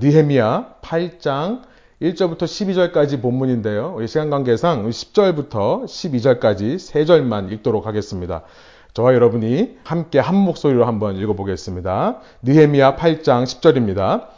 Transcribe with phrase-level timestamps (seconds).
[0.00, 1.60] 느헤미야 8장
[2.00, 3.98] 1절부터 12절까지 본문인데요.
[4.06, 8.42] 시간 관계상 10절부터 12절까지 3절만 읽도록 하겠습니다.
[8.94, 12.16] 저와 여러분이 함께 한 목소리로 한번 읽어보겠습니다.
[12.42, 14.28] 느헤미야 8장 10절입니다.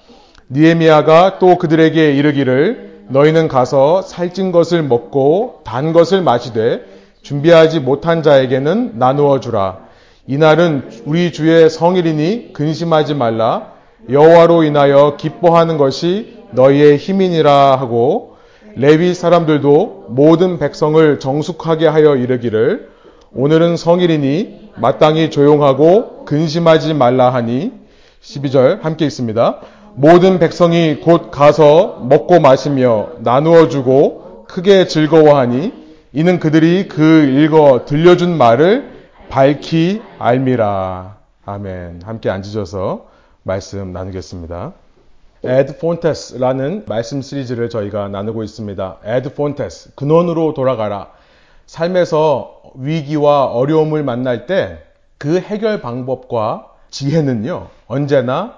[0.48, 6.84] 느헤미야가 또 그들에게 이르기를 너희는 가서 살찐 것을 먹고 단 것을 마시되
[7.22, 9.78] 준비하지 못한 자에게는 나누어 주라.
[10.26, 13.71] 이날은 우리 주의 성일이니 근심하지 말라.
[14.10, 18.36] 여호와로 인하여 기뻐하는 것이 너희의 힘이니라 하고
[18.74, 22.88] 레위 사람들도 모든 백성을 정숙하게 하여 이르기를
[23.34, 27.72] 오늘은 성일이니 마땅히 조용하고 근심하지 말라 하니
[28.22, 29.60] 12절 함께 있습니다.
[29.94, 35.72] 모든 백성이 곧 가서 먹고 마시며 나누어 주고 크게 즐거워하니
[36.12, 38.90] 이는 그들이 그 읽어 들려준 말을
[39.28, 41.16] 밝히 알미라.
[41.44, 42.02] 아멘.
[42.04, 43.11] 함께 앉으셔서
[43.42, 44.72] 말씀 나누겠습니다.
[45.44, 48.98] Ad Fontes라는 말씀 시리즈를 저희가 나누고 있습니다.
[49.06, 51.10] Ad Fontes, 근원으로 돌아가라.
[51.66, 58.56] 삶에서 위기와 어려움을 만날 때 그 해결 방법과 지혜는요, 언제나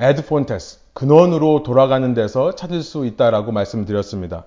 [0.00, 4.44] Ad Fontes, 근원으로 돌아가는 데서 찾을 수 있다라고 말씀드렸습니다.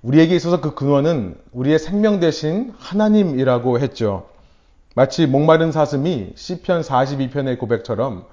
[0.00, 4.28] 우리에게 있어서 그 근원은 우리의 생명 대신 하나님이라고 했죠.
[4.94, 8.24] 마치 목마른 사슴이 시편 42편의 고백처럼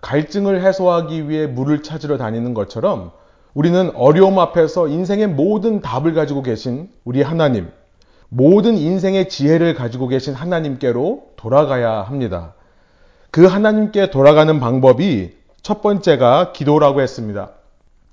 [0.00, 3.12] 갈증을 해소하기 위해 물을 찾으러 다니는 것처럼
[3.54, 7.70] 우리는 어려움 앞에서 인생의 모든 답을 가지고 계신 우리 하나님,
[8.28, 12.54] 모든 인생의 지혜를 가지고 계신 하나님께로 돌아가야 합니다.
[13.30, 17.50] 그 하나님께 돌아가는 방법이 첫 번째가 기도라고 했습니다.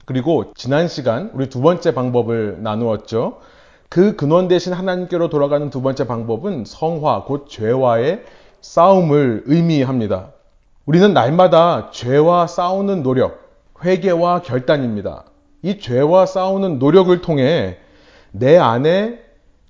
[0.05, 3.39] 그리고 지난 시간 우리 두 번째 방법을 나누었죠.
[3.89, 8.23] 그 근원 대신 하나님께로 돌아가는 두 번째 방법은 성화, 곧 죄와의
[8.61, 10.31] 싸움을 의미합니다.
[10.87, 13.41] 우리는 날마다 죄와 싸우는 노력,
[13.83, 15.25] 회개와 결단입니다.
[15.61, 17.77] 이 죄와 싸우는 노력을 통해
[18.31, 19.19] 내 안에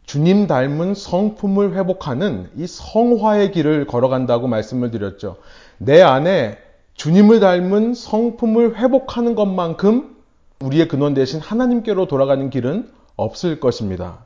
[0.06, 5.38] 주님 닮은 성품을 회복하는 이 성화의 길을 걸어간다고 말씀을 드렸죠.
[5.80, 6.60] 내 안에
[6.94, 10.16] 주님을 닮은 성품을 회복하는 것만큼
[10.62, 14.20] 우리의 근원 대신 하나님께로 돌아가는 길은 없을 것입니다.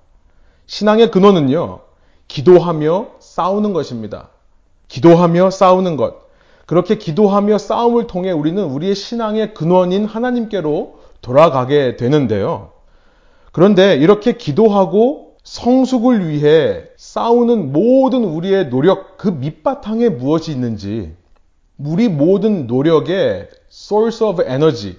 [0.65, 1.79] 신앙의 근원은요,
[2.27, 4.27] 기도하며 싸우는 것입니다.
[4.89, 6.30] 기도하며 싸우는 것.
[6.71, 12.71] 그렇게 기도하며 싸움을 통해 우리는 우리의 신앙의 근원인 하나님께로 돌아가게 되는데요.
[13.51, 21.13] 그런데 이렇게 기도하고 성숙을 위해 싸우는 모든 우리의 노력, 그 밑바탕에 무엇이 있는지,
[21.77, 24.95] 우리 모든 노력의 source of energy,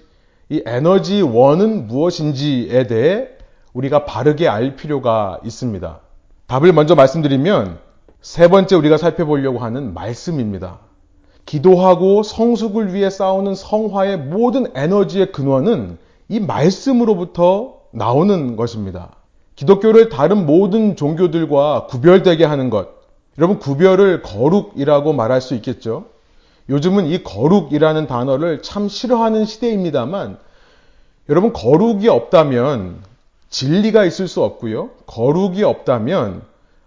[0.51, 3.29] 이 에너지 원은 무엇인지에 대해
[3.73, 6.01] 우리가 바르게 알 필요가 있습니다.
[6.49, 7.79] 답을 먼저 말씀드리면
[8.21, 10.92] 세 번째 우리가 살펴보려고 하는 말씀입니다.
[11.47, 15.99] 기도하고 성숙을 위해 싸우는 성화의 모든 에너지의 근원은
[16.29, 19.11] 이 말씀으로부터 나오는 것입니다.
[19.57, 22.89] 기독교를 다른 모든 종교들과 구별되게 하는 것.
[23.39, 26.07] 여러분, 구별을 거룩이라고 말할 수 있겠죠?
[26.69, 30.39] 요즘은 이 거룩이라는 단어를 참 싫어하는 시대입니다만,
[31.29, 33.01] 여러분, 거룩이 없다면
[33.51, 34.91] 진리가 있을 수 없고요.
[35.07, 36.43] 거룩이 없다면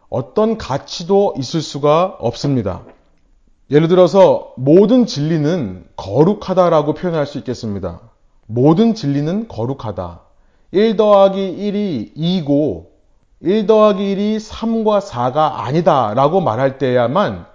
[0.09, 2.81] 어떤 가치도 있을 수가 없습니다.
[3.71, 7.99] 예를 들어서 모든 진리는 거룩하다라고 표현할 수 있겠습니다.
[8.45, 10.21] 모든 진리는 거룩하다.
[10.71, 12.15] 1 더하기 1이
[12.45, 12.85] 2고
[13.41, 17.45] 1 더하기 1이 3과 4가 아니다 라고 말할 때야만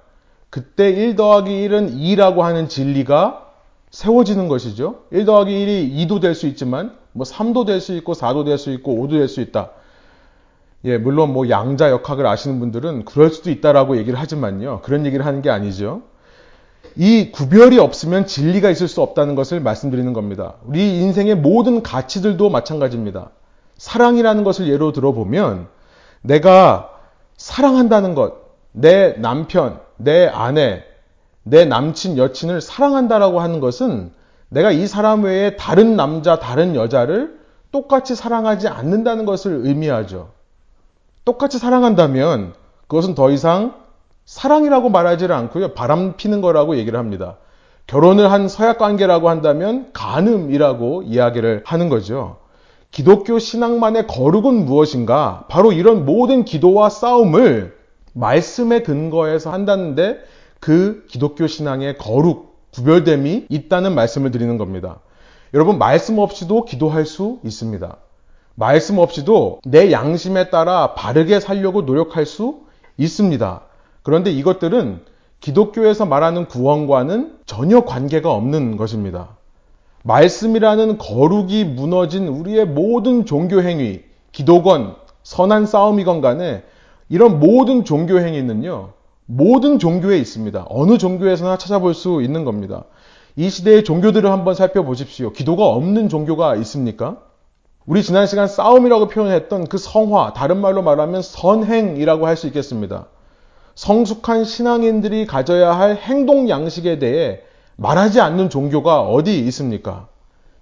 [0.49, 3.47] 그때 1 더하기 1은 2라고 하는 진리가
[3.91, 5.03] 세워지는 것이죠.
[5.13, 8.73] 1 더하기 1이 2도 될 수 있지만 뭐 3도 될 수 있고 4도 될 수
[8.73, 9.71] 있고 5도 될 수 있다.
[10.85, 14.81] 예, 물론 뭐 양자 역학을 아시는 분들은 그럴 수도 있다라고 얘기를 하지만요.
[14.83, 16.03] 그런 얘기를 하는 게 아니죠.
[16.97, 20.55] 이 구별이 없으면 진리가 있을 수 없다는 것을 말씀드리는 겁니다.
[20.65, 23.31] 우리 인생의 모든 가치들도 마찬가지입니다.
[23.77, 25.69] 사랑이라는 것을 예로 들어보면
[26.23, 26.91] 내가
[27.37, 28.35] 사랑한다는 것,
[28.73, 30.85] 내 남편, 내 아내,
[31.43, 34.13] 내 남친, 여친을 사랑한다라고 하는 것은
[34.49, 37.39] 내가 이 사람 외에 다른 남자, 다른 여자를
[37.71, 40.40] 똑같이 사랑하지 않는다는 것을 의미하죠.
[41.25, 42.55] 똑같이 사랑한다면
[42.89, 43.75] 그것은 더 이상
[44.25, 45.75] 사랑이라고 말하지를 않고요.
[45.75, 47.37] 바람 피는 거라고 얘기를 합니다.
[47.87, 52.37] 결혼을 한 서약 관계라고 한다면 간음이라고 이야기를 하는 거죠.
[52.91, 55.47] 기독교 신앙만의 거룩은 무엇인가?
[55.49, 57.77] 바로 이런 모든 기도와 싸움을
[58.13, 60.19] 말씀의 근거에서 한다는데
[60.59, 65.01] 그 기독교 신앙의 거룩, 구별됨이 있다는 말씀을 드리는 겁니다.
[65.55, 67.97] 여러분, 말씀 없이도 기도할 수 있습니다.
[68.61, 72.61] 말씀 없이도 내 양심에 따라 바르게 살려고 노력할 수
[72.99, 73.63] 있습니다.
[74.03, 75.01] 그런데 이것들은
[75.41, 79.31] 기독교에서 말하는 구원과는 전혀 관계가 없는 것입니다.
[80.03, 86.63] 말씀이라는 거룩이 무너진 우리의 모든 종교 행위, 기도건, 선한 싸움이건 간에
[87.09, 88.91] 이런 모든 종교 행위는요,
[89.25, 90.67] 모든 종교에 있습니다.
[90.69, 92.85] 어느 종교에서나 찾아볼 수 있는 겁니다.
[93.37, 95.33] 이 시대의 종교들을 한번 살펴보십시오.
[95.33, 97.30] 기도가 없는 종교가 있습니까?
[97.87, 103.07] 우리 지난 시간 싸움이라고 표현했던 그 성화, 다른 말로 말하면 선행이라고 할 수 있겠습니다.
[103.75, 107.41] 성숙한 신앙인들이 가져야 할 행동 양식에 대해
[107.77, 110.09] 말하지 않는 종교가 어디 있습니까?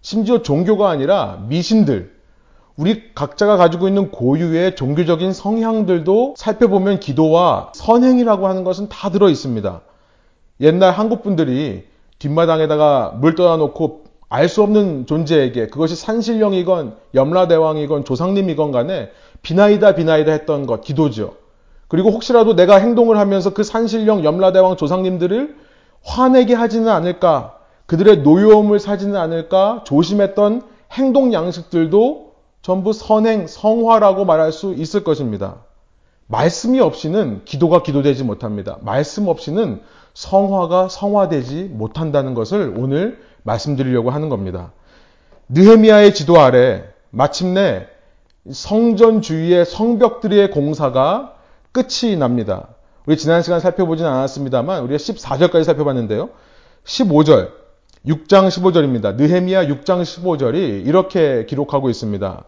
[0.00, 2.16] 심지어 종교가 아니라 미신들,
[2.76, 9.80] 우리 각자가 가지고 있는 고유의 종교적인 성향들도 살펴보면 기도와 선행이라고 하는 것은 다 들어 있습니다.
[10.60, 11.84] 옛날 한국 분들이
[12.20, 19.10] 뒷마당에다가 물 떠다 놓고 알 수 없는 존재에게 그것이 산신령이건 염라대왕이건 조상님이건 간에
[19.42, 21.34] 비나이다 비나이다 했던 것 기도죠.
[21.88, 25.56] 그리고 혹시라도 내가 행동을 하면서 그 산신령 염라대왕 조상님들을
[26.02, 32.28] 화내게 하지는 않을까 그들의 노여움을 사지는 않을까 조심했던 행동 양식들도
[32.60, 35.56] 전부 선행, 성화라고 말할 수 있을 것입니다.
[36.26, 38.76] 말씀이 없이는 기도가 기도되지 못합니다.
[38.82, 39.80] 말씀 없이는
[40.12, 44.72] 성화가 성화되지 못한다는 것을 오늘 말씀드리려고 하는 겁니다.
[45.48, 47.86] 느헤미야의 지도 아래 마침내
[48.50, 51.34] 성전주의의 성벽들의 공사가
[51.72, 52.68] 끝이 납니다.
[53.06, 56.30] 우리 지난 시간 살펴보진 않았습니다만 우리가 14절까지 살펴봤는데요.
[56.84, 57.50] 15절,
[58.06, 59.16] 6장 15절입니다.
[59.16, 62.44] 느헤미야 6장 15절이 이렇게 기록하고 있습니다.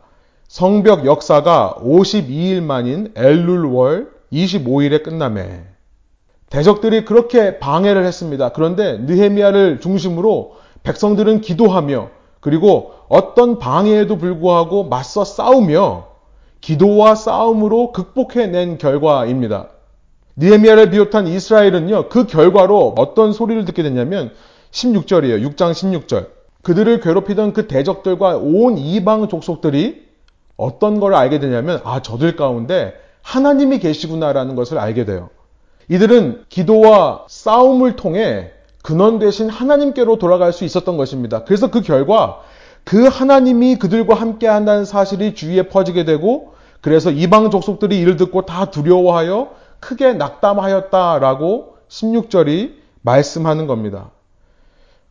[0.49, 5.65] 성벽 역사가 52일 만인 엘룰월 25일에 끝남에
[6.51, 8.51] 대적들이 그렇게 방해를 했습니다.
[8.51, 12.11] 그런데 느헤미야를 중심으로 백성들은 기도하며
[12.41, 16.09] 그리고 어떤 방해에도 불구하고 맞서 싸우며
[16.61, 19.69] 기도와 싸움으로 극복해낸 결과입니다.
[20.37, 24.33] 느헤미야를 비롯한 이스라엘은요, 그 결과로 어떤 소리를 듣게 됐냐면
[24.71, 25.43] 16절이에요.
[25.51, 26.29] 6장 16절.
[26.63, 30.07] 그들을 괴롭히던 그 대적들과 온 이방 족속들이
[30.57, 35.31] 어떤 걸 알게 되냐면, 아, 저들 가운데 하나님이 계시구나라는 것을 알게 돼요.
[35.89, 41.45] 이들은 기도와 싸움을 통해 근원 대신 하나님께로 돌아갈 수 있었던 것입니다.
[41.45, 42.41] 그래서 그 결과
[42.85, 48.71] 그 하나님이 그들과 함께 한다는 사실이 주위에 퍼지게 되고 그래서 이방 족속들이 이를 듣고 다
[48.71, 49.51] 두려워하여
[49.81, 54.11] 크게 낙담하였다라고 16절이 말씀하는 겁니다.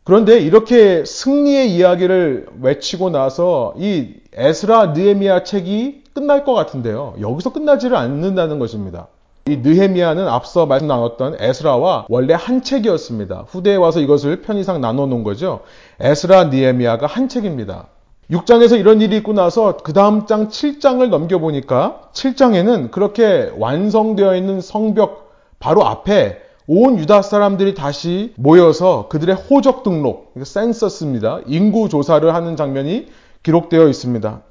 [0.02, 7.14] 그런데 이렇게 승리의 이야기를 외치고 나서 이 에스라 느헤미야 책이 끝날 것 같은데요.
[7.20, 9.08] 여기서 끝나지를 않는다는 것입니다.
[9.46, 13.46] 이 느헤미야는 앞서 말씀 나눴던 에스라와 원래 한 책이었습니다.
[13.48, 15.60] 후대에 와서 이것을 편의상 나눠 놓은 거죠.
[15.98, 17.88] 에스라 느헤미야가 한 책입니다.
[18.30, 25.30] 6장에서 이런 일이 있고 나서 그 다음 장 7장을 넘겨보니까 7장에는 그렇게 완성되어 있는 성벽
[25.58, 26.38] 바로 앞에
[26.68, 31.40] 온 유다 사람들이 다시 모여서 그들의 호적 등록, 센서스입니다.
[31.46, 33.08] 인구 조사를 하는 장면이
[33.42, 34.42] 기록되어 있습니다.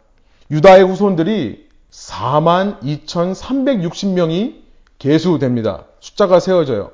[0.52, 4.69] 유다의 후손들이 4만 2,360명이
[5.00, 5.86] 개수됩니다.
[6.00, 6.92] 숫자가 세워져요.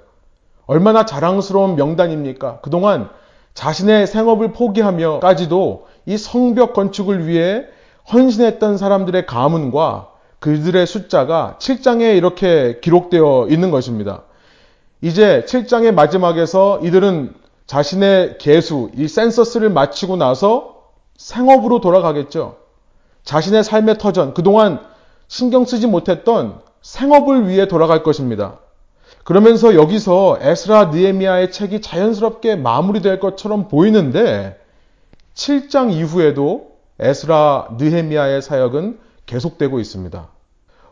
[0.68, 2.60] 얼마나 자랑스러운 명단입니까?
[2.62, 3.10] 그동안
[3.54, 7.66] 자신의 생업을 포기하며까지도 이 성벽 건축을 위해
[8.12, 10.10] 헌신했던 사람들의 가문과
[10.40, 14.24] 그들의 숫자가 7장에 이렇게 기록되어 있는 것입니다.
[15.02, 17.34] 이제 7장의 마지막에서 이들은
[17.66, 20.76] 자신의 개수, 이 센서스를 마치고 나서
[21.18, 22.58] 생업으로 돌아가겠죠.
[23.24, 24.82] 자신의 삶의 터전, 그동안
[25.28, 28.60] 신경 쓰지 못했던 생업을 위해 돌아갈 것입니다.
[29.24, 34.60] 그러면서 여기서 에스라 느에미아의 책이 자연스럽게 마무리될 것처럼 보이는데
[35.34, 40.28] 7장 이후에도 에스라 느헤미아의 사역은 계속되고 있습니다.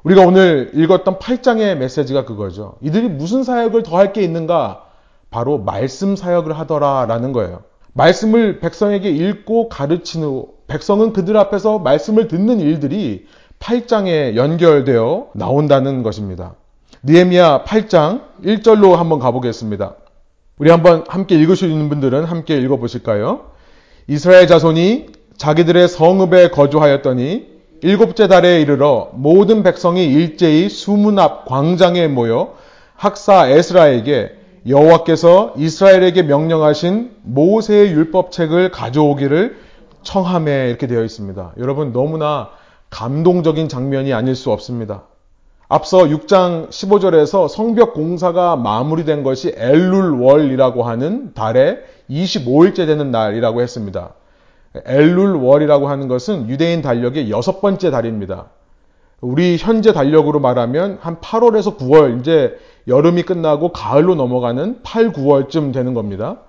[0.04, 2.76] 우리가 오늘 읽었던 8장의 메시지가 그거죠.
[2.82, 4.86] 이들이 무슨 사역을 더 할 게 있는가?
[5.30, 7.62] 바로 말씀 사역을 하더라라는 거예요.
[7.94, 13.28] 말씀을 백성에게 읽고 가르친 후 백성은 그들 앞에서 말씀을 듣는 일들이
[13.64, 16.56] 8장에 연결되어 나온다는 것입니다.
[17.06, 19.96] 니에미야 8장 1절로 한번 가보겠습니다.
[20.58, 23.52] 우리 한번 함께 있는 분들은 함께 읽어보실까요?
[24.08, 32.56] 이스라엘 자손이 자기들의 성읍에 거주하였더니 일곱째 달에 이르러 모든 백성이 일제히 수문 앞 광장에 모여
[32.96, 34.36] 학사 에스라에게
[34.68, 39.58] 여호와께서 이스라엘에게 명령하신 모세의 율법책을 가져오기를
[40.04, 41.54] 청함에 이렇게 되어 있습니다.
[41.58, 42.50] 여러분 너무나
[42.94, 45.06] 감동적인 장면이 아닐 수 없습니다.
[45.68, 54.14] 앞서 6장 15절에서 성벽 공사가 마무리된 것이 엘룰월이라고 하는 달의 25일째 되는 날이라고 했습니다.
[54.86, 58.50] 엘룰월이라고 하는 것은 유대인 달력의 여섯 번째 달입니다.
[59.22, 62.56] 우리 현재 달력으로 말하면 한 8월에서 9월, 이제
[62.88, 66.42] 여름이 끝나고 가을로 넘어가는 8, 9월쯤 되는 겁니다.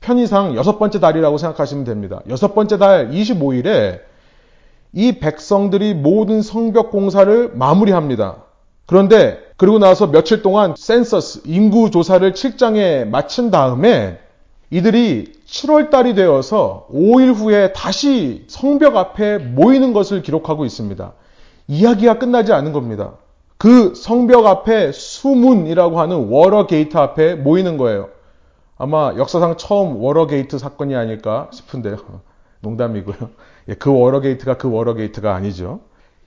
[0.00, 2.20] 편의상 여섯 번째 달이라고 생각하시면 됩니다.
[2.28, 4.11] 여섯 번째 달 25일에
[4.92, 8.36] 이 백성들이 모든 성벽 공사를 마무리합니다.
[8.86, 14.18] 그런데 그리고 나서 며칠 동안 센서스 인구 조사를 7장에 마친 다음에
[14.70, 21.12] 이들이 7월 달이 되어서 5일 후에 다시 성벽 앞에 모이는 것을 기록하고 있습니다.
[21.68, 23.12] 이야기가 끝나지 않은 겁니다.
[23.58, 28.08] 그 성벽 앞에 수문이라고 하는 water gate 앞에 모이는 거예요.
[28.76, 31.98] 아마 역사상 처음 Water Gate 사건이 아닐까 싶은데요.
[32.60, 33.30] 농담이고요.
[33.68, 35.80] 예, 그 Water Gate가 그 Water Gate가 아니죠.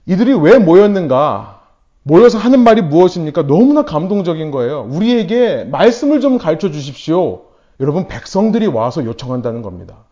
[0.06, 1.62] 이들이 왜 모였는가?
[2.04, 3.48] 모여서 하는 말이 무엇입니까?
[3.48, 4.88] 너무나 감동적인 거예요.
[4.92, 7.46] 우리에게 말씀을 좀 가르쳐 주십시오.
[7.80, 10.06] 여러분, 백성들이 와서 요청한다는 겁니다.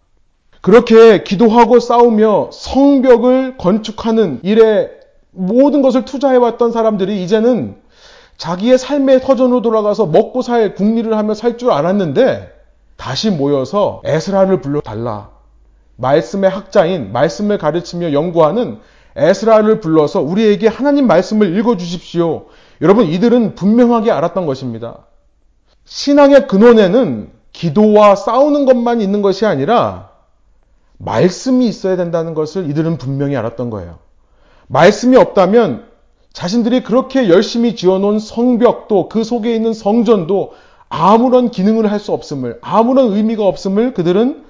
[0.61, 4.89] 그렇게 기도하고 싸우며 성벽을 건축하는 일에
[5.31, 7.75] 모든 것을 투자해왔던 사람들이 이제는
[8.37, 12.51] 자기의 삶의 터전으로 돌아가서 먹고 살 국리를 하며 살 줄 알았는데
[12.97, 15.32] 다시 모여서 에스라를 불러달라.
[15.95, 18.79] 말씀의 학자인 말씀을 가르치며 연구하는
[19.15, 22.45] 에스라를 불러서 우리에게 하나님 말씀을 읽어 주십시오.
[22.81, 25.05] 여러분 이들은 분명하게 알았던 것입니다.
[25.85, 30.09] 신앙의 근원에는 기도와 싸우는 것만 있는 것이 아니라
[30.97, 33.99] 말씀이 있어야 된다는 것을 이들은 분명히 알았던 거예요.
[34.67, 35.85] 말씀이 없다면
[36.31, 40.53] 자신들이 그렇게 열심히 지어놓은 성벽도 그 속에 있는 성전도
[40.89, 44.42] 아무런 기능을 할 수 없음을, 아무런 의미가 없음을 그들은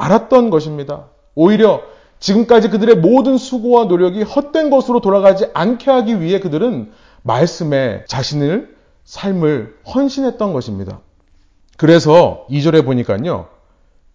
[0.00, 1.06] 알았던 것입니다.
[1.34, 1.82] 오히려
[2.18, 6.92] 지금까지 그들의 모든 수고와 노력이 헛된 것으로 돌아가지 않게 하기 위해 그들은
[7.22, 11.00] 말씀에 자신을 삶을 헌신했던 것입니다.
[11.76, 13.48] 그래서 2절에 보니까요.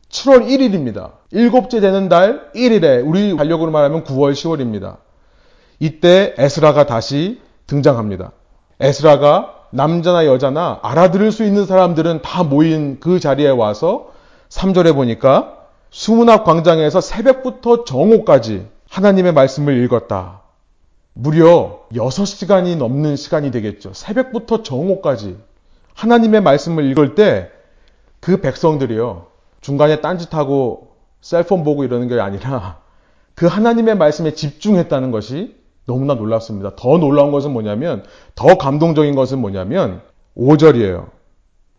[0.09, 1.13] 7월 1일입니다.
[1.31, 4.97] 일곱째 되는 달 1일에 우리 달력으로 말하면 9월 10월입니다.
[5.79, 8.31] 이때 에스라가 다시 등장합니다.
[8.79, 14.11] 에스라가 남자나 여자나 알아들을 수 있는 사람들은 다 모인 그 자리에 와서
[14.49, 15.54] 3절에 보니까
[15.95, 20.41] 수문 앞 광장에서 새벽부터 정오까지 하나님의 말씀을 읽었다.
[21.13, 23.93] 무려 6시간이 넘는 시간이 되겠죠.
[23.93, 25.37] 새벽부터 정오까지
[25.93, 27.49] 하나님의 말씀을 읽을 때
[28.19, 29.27] 그 백성들이요.
[29.61, 32.79] 중간에 딴짓하고 셀폰 보고 이러는 게 아니라
[33.33, 36.75] 그 하나님의 말씀에 집중했다는 것이 너무나 놀랍습니다.
[36.75, 40.01] 더 놀라운 것은 뭐냐면, 더 감동적인 것은 뭐냐면,
[40.35, 41.09] 5절이에요.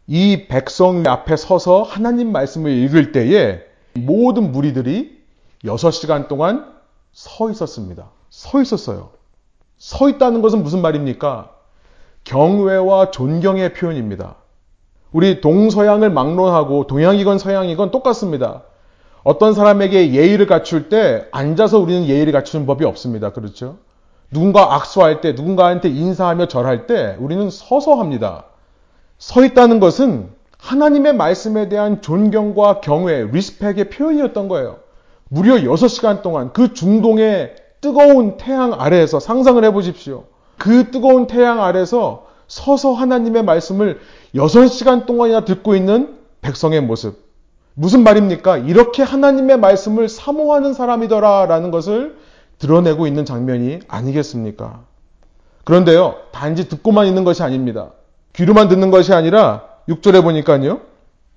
[0.07, 5.17] 이 백성 앞에 서서 하나님 말씀을 읽을 때에 모든 무리들이
[5.65, 6.73] 6시간 동안
[7.13, 8.11] 서 있었습니다.
[8.31, 9.11] 서 있었어요.
[9.79, 11.51] 서 있다는 것은 무슨 말입니까?
[12.25, 14.37] 경외와 존경의 표현입니다.
[15.13, 18.65] 우리 동서양을 막론하고 동양이건 서양이건 똑같습니다.
[19.23, 23.33] 어떤 사람에게 예의를 갖출 때 앉아서 우리는 예의를 갖추는 법이 없습니다.
[23.33, 23.79] 그렇죠?
[24.31, 28.45] 누군가 악수할 때, 누군가한테 인사하며 절할 때 우리는 서서 합니다.
[29.19, 34.79] 서 있다는 것은 하나님의 말씀에 대한 존경과 경외, 리스펙의 표현이었던 거예요.
[35.29, 40.25] 무려 6시간 동안 그 중동의 뜨거운 태양 아래에서 상상을 해보십시오.
[40.59, 44.01] 그 뜨거운 태양 아래에서 서서 하나님의 말씀을
[44.35, 47.27] 6시간 동안이나 듣고 있는 백성의 모습.
[47.75, 48.59] 무슨 말입니까?
[48.59, 52.17] 이렇게 하나님의 말씀을 사모하는 사람이더라 라는 것을
[52.59, 54.81] 드러내고 있는 장면이 아니겠습니까?
[55.65, 57.91] 그런데요, 단지 듣고만 있는 것이 아닙니다.
[58.33, 60.81] 귀로만 듣는 것이 아니라 6절에 보니까요.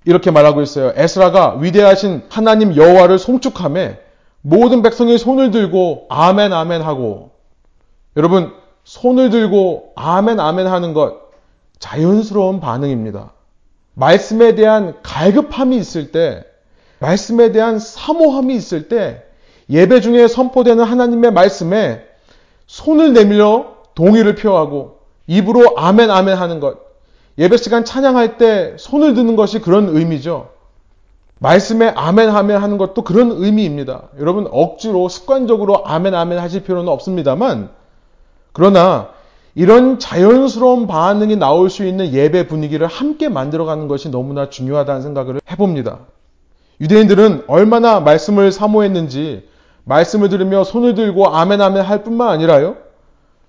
[0.04, 0.92] 이렇게 말하고 있어요.
[0.96, 4.00] 에스라가 위대하신 하나님 여호와를 송축함에
[4.42, 7.32] 모든 백성이 손을 들고 아멘 아멘 하고
[8.16, 8.52] 여러분
[8.84, 11.30] 손을 들고 아멘 아멘 하는 것
[11.78, 13.32] 자연스러운 반응입니다.
[13.94, 16.44] 말씀에 대한 갈급함이 있을 때
[17.00, 19.22] 말씀에 대한 사모함이 있을 때
[19.68, 22.04] 예배 중에 선포되는 하나님의 말씀에
[22.66, 26.89] 손을 내밀어 동의를 표하고 입으로 아멘 아멘 하는 것
[27.40, 30.50] 예배 시간 찬양할 때 손을 드는 것이 그런 의미죠.
[31.38, 34.08] 말씀에 아멘 아멘 하는 것도 그런 의미입니다.
[34.18, 37.70] 여러분 억지로 습관적으로 아멘 아멘 하실 필요는 없습니다만
[38.52, 39.08] 그러나
[39.54, 46.00] 이런 자연스러운 반응이 나올 수 있는 예배 분위기를 함께 만들어가는 것이 너무나 중요하다는 생각을 해봅니다.
[46.82, 49.48] 유대인들은 얼마나 말씀을 사모했는지
[49.84, 52.76] 말씀을 들으며 손을 들고 아멘 아멘 할 뿐만 아니라요.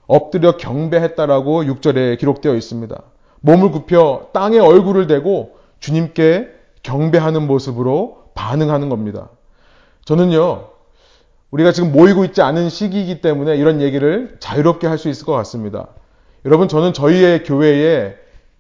[0.08, 3.02] 엎드려 경배했다라고 6절에 기록되어 있습니다.
[3.42, 6.50] 몸을 굽혀 땅에 얼굴을 대고 주님께
[6.84, 9.30] 경배하는 모습으로 반응하는 겁니다.
[10.06, 10.70] 저는요,
[11.52, 15.88] 우리가 지금 모이고 있지 않은 시기이기 때문에 이런 얘기를 자유롭게 할 수 있을 것 같습니다.
[16.46, 18.16] 여러분, 저는 저희의 교회에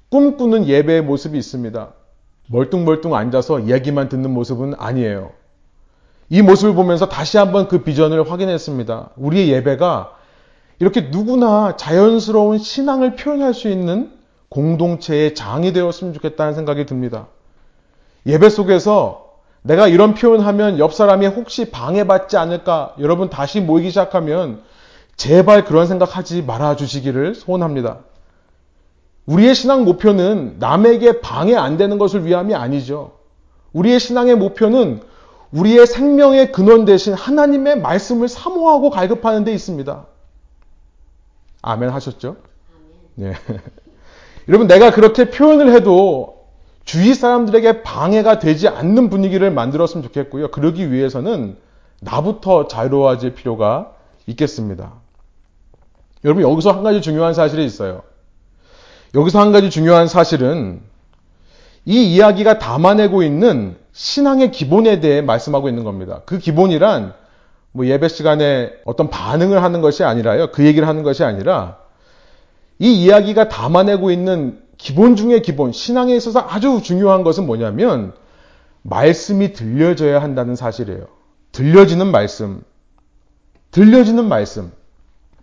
[0.09, 1.93] 꿈꾸는 예배의 모습이 있습니다.
[2.50, 5.31] 멀뚱멀뚱 앉아서 이야기만 듣는 모습은 아니에요.
[6.29, 9.11] 이 모습을 보면서 다시 한번 그 비전을 확인했습니다.
[9.15, 10.13] 우리의 예배가
[10.79, 14.11] 이렇게 누구나 자연스러운 신앙을 표현할 수 있는
[14.51, 17.27] 공동체의 장이 되었으면 좋겠다는 생각이 듭니다.
[18.25, 19.31] 예배 속에서
[19.63, 22.93] 내가 이런 표현하면 옆 사람이 혹시 방해받지 않을까?
[23.00, 24.62] 여러분 다시 모이기 시작하면
[25.15, 28.00] 제발 그런 생각하지 말아 주시기를 소원합니다.
[29.25, 33.13] 우리의 신앙 목표는 남에게 방해 안 되는 것을 위함이 아니죠.
[33.72, 35.01] 우리의 신앙의 목표는
[35.51, 40.05] 우리의 생명의 근원 대신 하나님의 말씀을 사모하고 갈급하는 데 있습니다.
[41.62, 42.36] 아멘 하셨죠?
[43.15, 43.34] 네.
[44.48, 46.41] 여러분, 내가 그렇게 표현을 해도
[46.83, 50.50] 주위 사람들에게 방해가 되지 않는 분위기를 만들었으면 좋겠고요.
[50.50, 51.57] 그러기 위해서는
[52.01, 53.93] 나부터 자유로워질 필요가
[54.25, 54.93] 있겠습니다.
[56.25, 58.03] 여러분, 여기서 한 가지 중요한 사실이 있어요.
[59.13, 60.81] 여기서 한 가지 중요한 사실은
[61.86, 66.21] 이 이야기가 담아내고 있는 신앙의 기본에 대해 말씀하고 있는 겁니다.
[66.25, 67.13] 그 기본이란
[67.74, 70.51] 뭐 예배 시간에 어떤 반응을 하는 것이 아니라요.
[70.51, 71.77] 그 얘기를 하는 것이 아니라
[72.81, 78.13] 이 이야기가 담아내고 있는 기본 중의 기본, 신앙에 있어서 아주 중요한 것은 뭐냐면
[78.81, 81.05] 말씀이 들려져야 한다는 사실이에요.
[81.51, 82.63] 들려지는 말씀.
[83.69, 84.71] 들려지는 말씀.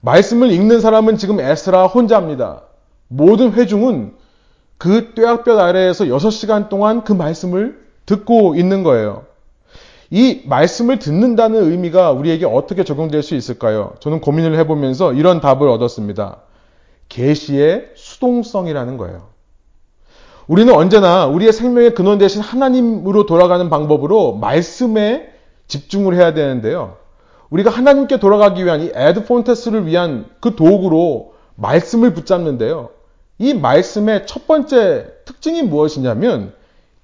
[0.01, 2.63] 말씀을 읽는 사람은 지금 에스라 혼자입니다.
[3.07, 4.15] 모든 회중은
[4.77, 9.27] 그 뙤약볕 아래에서 6시간 동안 그 말씀을 듣고 있는 거예요.
[10.11, 13.93] 이 말씀을 듣는다는 의미가 우리에게 어떻게 적용될 수 있을까요?
[14.01, 16.39] 저는 고민을 해보면서 이런 답을 얻었습니다.
[17.09, 19.29] 계시의 수동성이라는 거예요.
[20.47, 25.31] 우리는 언제나 우리의 생명의 근원 대신 하나님으로 돌아가는 방법으로 말씀에
[25.67, 26.97] 집중을 해야 되는데요.
[27.51, 32.91] 우리가 하나님께 돌아가기 위한 이 에드 폰테스를 위한 그 도구로 말씀을 붙잡는데요.
[33.39, 36.53] 이 말씀의 첫 번째 특징이 무엇이냐면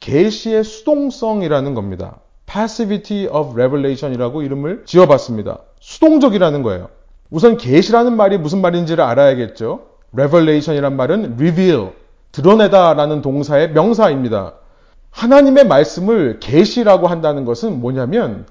[0.00, 2.20] 계시의 수동성이라는 겁니다.
[2.46, 5.60] Passivity of Revelation이라고 이름을 지어봤습니다.
[5.80, 6.88] 수동적이라는 거예요.
[7.30, 9.93] 우선 계시라는 말이 무슨 말인지를 알아야겠죠.
[10.16, 11.90] Revelation이란 말은 reveal,
[12.32, 14.54] 드러내다라는 동사의 명사입니다.
[15.10, 18.46] 하나님의 말씀을 계시라고 한다는 것은 뭐냐면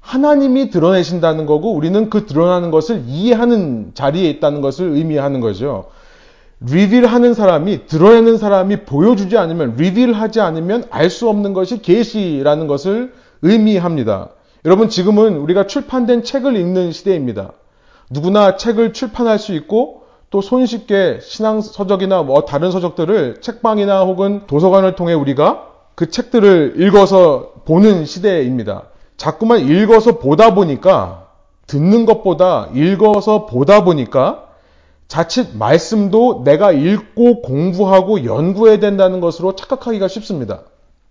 [0.00, 5.88] 하나님이 드러내신다는 거고 우리는 그 드러나는 것을 이해하는 자리에 있다는 것을 의미하는 거죠.
[6.60, 13.12] 리빌하는 사람이 드러내는 사람이 보여주지 않으면 리빌하지 않으면 알 수 없는 것이 계시라는 것을
[13.42, 14.30] 의미합니다.
[14.64, 17.52] 여러분 지금은 우리가 출판된 책을 읽는 시대입니다.
[18.08, 20.05] 누구나 책을 출판할 수 있고
[20.36, 27.54] 또 손쉽게 신앙 서적이나 뭐 다른 서적들을 책방이나 혹은 도서관을 통해 우리가 그 책들을 읽어서
[27.64, 28.82] 보는 시대입니다.
[29.16, 31.28] 자꾸만 읽어서 보다 보니까
[31.66, 34.48] 듣는 것보다 읽어서 보다 보니까
[35.08, 40.64] 자칫 말씀도 내가 읽고 공부하고 연구해야 된다는 것으로 착각하기가 쉽습니다.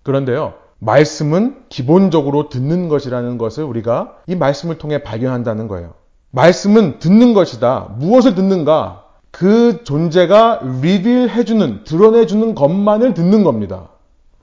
[0.03, 5.95] 그런데요, 말씀은 기본적으로 듣는 것이라는 것을 우리가 이 말씀을 통해 발견한다는 거예요.
[6.29, 7.95] 말씀은 듣는 것이다.
[7.97, 9.04] 무엇을 듣는가?
[9.35, 13.89] 그 존재가 리빌해주는, 드러내주는 것만을 듣는 겁니다.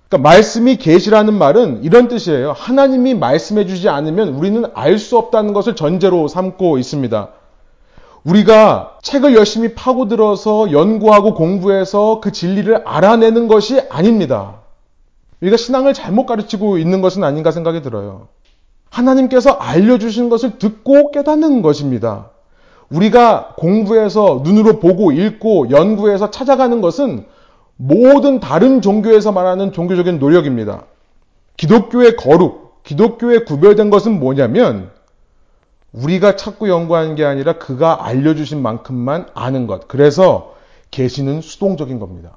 [0.06, 2.52] 그러니까 말씀이 계시라는 말은 이런 뜻이에요.
[2.52, 7.30] 하나님이 말씀해주지 않으면 우리는 알 수 없다는 것을 전제로 삼고 있습니다.
[8.24, 14.56] 우리가 책을 열심히 파고들어서 연구하고 공부해서 그 진리를 알아내는 것이 아닙니다.
[15.40, 18.28] 우리가 신앙을 잘못 가르치고 있는 것은 아닌가 생각이 들어요.
[18.90, 22.31] 하나님께서 알려주신 것을 듣고 깨닫는 것입니다.
[22.92, 27.26] 우리가 공부해서 눈으로 보고 읽고 연구해서 찾아가는 것은
[27.76, 30.84] 모든 다른 종교에서 말하는 종교적인 노력입니다.
[31.56, 34.90] 기독교의 거룩, 기독교의 구별된 것은 뭐냐면
[35.92, 39.88] 우리가 찾고 연구하는 게 아니라 그가 알려주신 만큼만 아는 것.
[39.88, 40.54] 그래서
[40.90, 42.36] 계시는 수동적인 겁니다.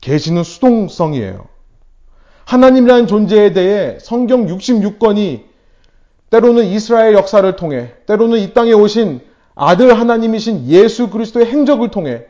[0.00, 1.46] 계시는 수동성이에요.
[2.44, 5.44] 하나님이라는 존재에 대해 성경 66권이
[6.30, 9.20] 때로는 이스라엘 역사를 통해, 때로는 이 땅에 오신
[9.56, 12.24] 아들 하나님이신 예수 그리스도의 행적을 통해,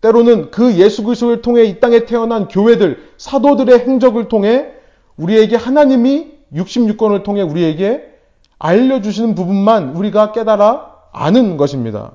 [0.00, 4.68] 때로는 그 예수 그리스도를 통해 이 땅에 태어난 교회들, 사도들의 행적을 통해
[5.16, 8.04] 우리에게 하나님이 66권을 통해 우리에게
[8.60, 12.12] 알려주시는 부분만 우리가 깨달아 아는 것입니다.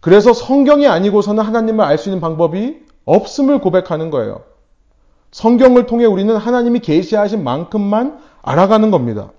[0.00, 4.42] 그래서 성경이 아니고서는 하나님을 알 수 있는 방법이 없음을 고백하는 거예요.
[5.32, 9.30] 성경을 통해 우리는 하나님이 계시하신 만큼만 알아가는 겁니다.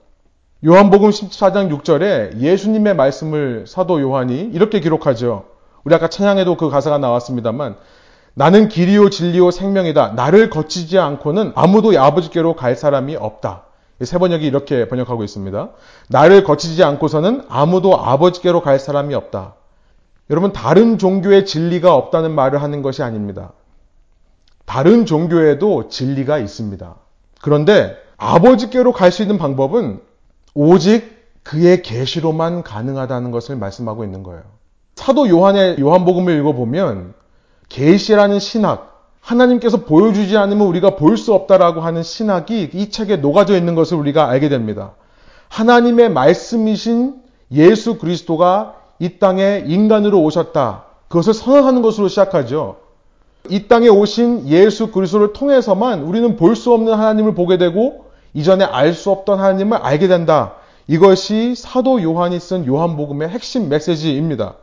[0.64, 5.46] 요한복음 14장 6절에 예수님의 말씀을 사도 요한이 이렇게 기록하죠.
[5.84, 7.78] 우리 아까 찬양에도 그 가사가 나왔습니다만
[8.36, 10.10] 나는 길이요 진리요 생명이다.
[10.10, 13.64] 나를 거치지 않고는 아무도 아버지께로 갈 사람이 없다.
[14.04, 15.70] 세 번역이 이렇게 번역하고 있습니다.
[16.10, 19.56] 나를 거치지 않고서는 아무도 아버지께로 갈 사람이 없다.
[20.30, 23.52] 여러분, 다른 종교의 진리가 없다는 말을 하는 것이 아닙니다.
[24.66, 26.96] 다른 종교에도 진리가 있습니다.
[27.42, 30.11] 그런데 아버지께로 갈 수 있는 방법은
[30.54, 34.42] 오직 그의 계시로만 가능하다는 것을 말씀하고 있는 거예요.
[34.96, 37.14] 사도 요한의 요한복음을 읽어보면
[37.70, 43.76] 계시라는 신학, 하나님께서 보여주지 않으면 우리가 볼 수 없다라고 하는 신학이 이 책에 녹아져 있는
[43.76, 44.92] 것을 우리가 알게 됩니다.
[45.50, 47.16] 하나님의 말씀이신
[47.54, 50.86] 예수 그리스도가 이 땅에 인간으로 오셨다.
[51.08, 52.78] 그것을 선언하는 것으로 시작하죠.
[53.50, 58.94] 이 땅에 오신 예수 그리스도를 통해서만 우리는 볼 수 없는 하나님을 보게 되고 이전에 알
[58.94, 60.56] 수 없던 하나님을 알게 된다.
[60.88, 64.56] 이것이 사도 요한이 쓴 요한복음의 핵심 메시지입니다.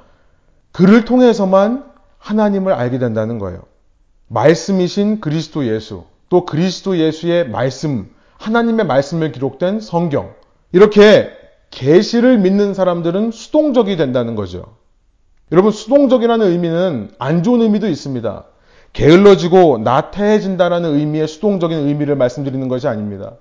[0.73, 1.85] 그를 통해서만
[2.19, 3.63] 하나님을 알게 된다는 거예요.
[4.29, 10.35] 말씀이신 그리스도 예수, 또 그리스도 예수의 말씀, 하나님의 말씀을 기록된 성경.
[10.73, 11.31] 이렇게
[11.71, 14.65] 계시를 믿는 사람들은 수동적이 된다는 거죠.
[15.51, 18.45] 여러분 수동적이라는 의미는 안 좋은 의미도 있습니다.
[18.93, 23.37] 게을러지고 나태해진다라는 의미의 수동적인 의미를 말씀드리는 것이 아닙니다.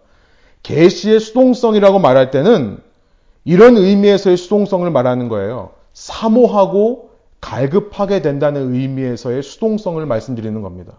[0.67, 2.79] 계시의 수동성이라고 말할 때는
[3.45, 5.69] 이런 의미에서의 수동성을 말하는 거예요.
[5.93, 10.93] 사모하고 갈급하게 된다는 의미에서의 수동성을 말씀드리는 겁니다.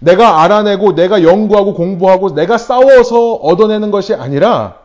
[0.00, 4.78] 내가 알아내고 내가 연구하고 공부하고 내가 싸워서 얻어내는 것이 아니라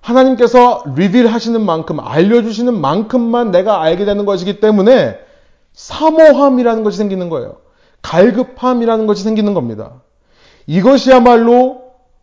[0.00, 5.16] 하나님께서 리빌 하시는 만큼 알려주시는 만큼만 내가 알게 되는 것이기 때문에
[5.74, 7.58] 사모함이라는 것이 생기는 거예요.
[8.02, 10.02] 갈급함이라는 것이 생기는 겁니다.
[10.66, 11.82] 이것이야말로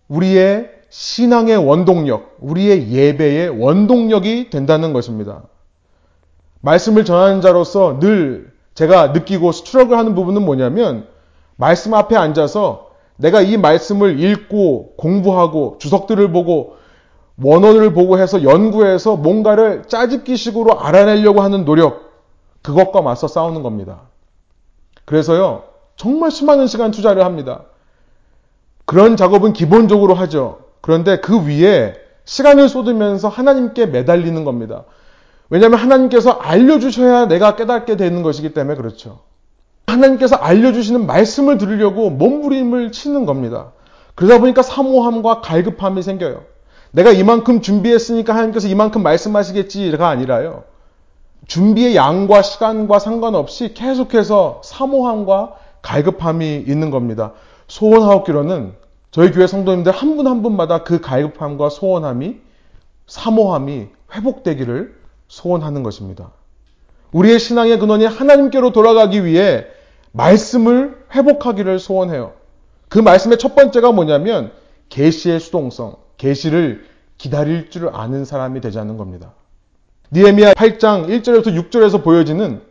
[0.10, 5.44] 우리의 신앙의 원동력, 우리의 예배의 원동력이 된다는 것입니다.
[6.62, 11.08] 말씀을 전하는 자로서 늘 제가 느끼고 스트럭을 하는 부분은 뭐냐면
[11.56, 16.78] 말씀 앞에 앉아서 내가 이 말씀을 읽고 공부하고 주석들을 보고
[17.42, 22.12] 원어를 보고 해서 연구해서 뭔가를 짜집기식으로 알아내려고 하는 노력,
[22.62, 24.02] 그것과 맞서 싸우는 겁니다.
[25.06, 25.64] 그래서요,
[25.96, 27.64] 정말 수많은 시간 투자를 합니다.
[28.86, 30.69] 그런 작업은 기본적으로 하죠.
[30.90, 31.94] 그런데 그 위에
[32.26, 34.86] 시간을 쏟으면서 하나님께 매달리는 겁니다.
[35.52, 39.20] 왜냐하면 하나님께서 알려주셔야 내가 깨닫게 되는 것이기 때문에 그렇죠.
[39.86, 43.74] 하나님께서 알려주시는 말씀을 들으려고 몸부림을 치는 겁니다.
[44.16, 46.42] 그러다 보니까 사모함과 갈급함이 생겨요.
[46.90, 50.64] 내가 이만큼 준비했으니까 하나님께서 이만큼 말씀하시겠지가 아니라요.
[51.46, 57.34] 준비의 양과 시간과 상관없이 계속해서 사모함과 갈급함이 있는 겁니다.
[57.68, 58.74] 소원하옵기로는
[59.12, 62.38] 저희 교회 성도님들 한분한 분마다 그 갈급함과 소원함이
[63.08, 64.96] 사모함이 회복되기를
[65.28, 66.32] 소원하는 것입니다.
[67.12, 69.66] 우리의 신앙의 근원이 하나님께로 돌아가기 위해
[70.12, 72.34] 말씀을 회복하기를 소원해요.
[72.88, 74.52] 그 말씀의 첫 번째가 뭐냐면
[74.90, 76.86] 계시의 수동성, 계시를
[77.18, 79.34] 기다릴 줄 아는 사람이 되자는 겁니다.
[80.12, 82.62] 니에미야 8장 1절에서 6절에서 보여지는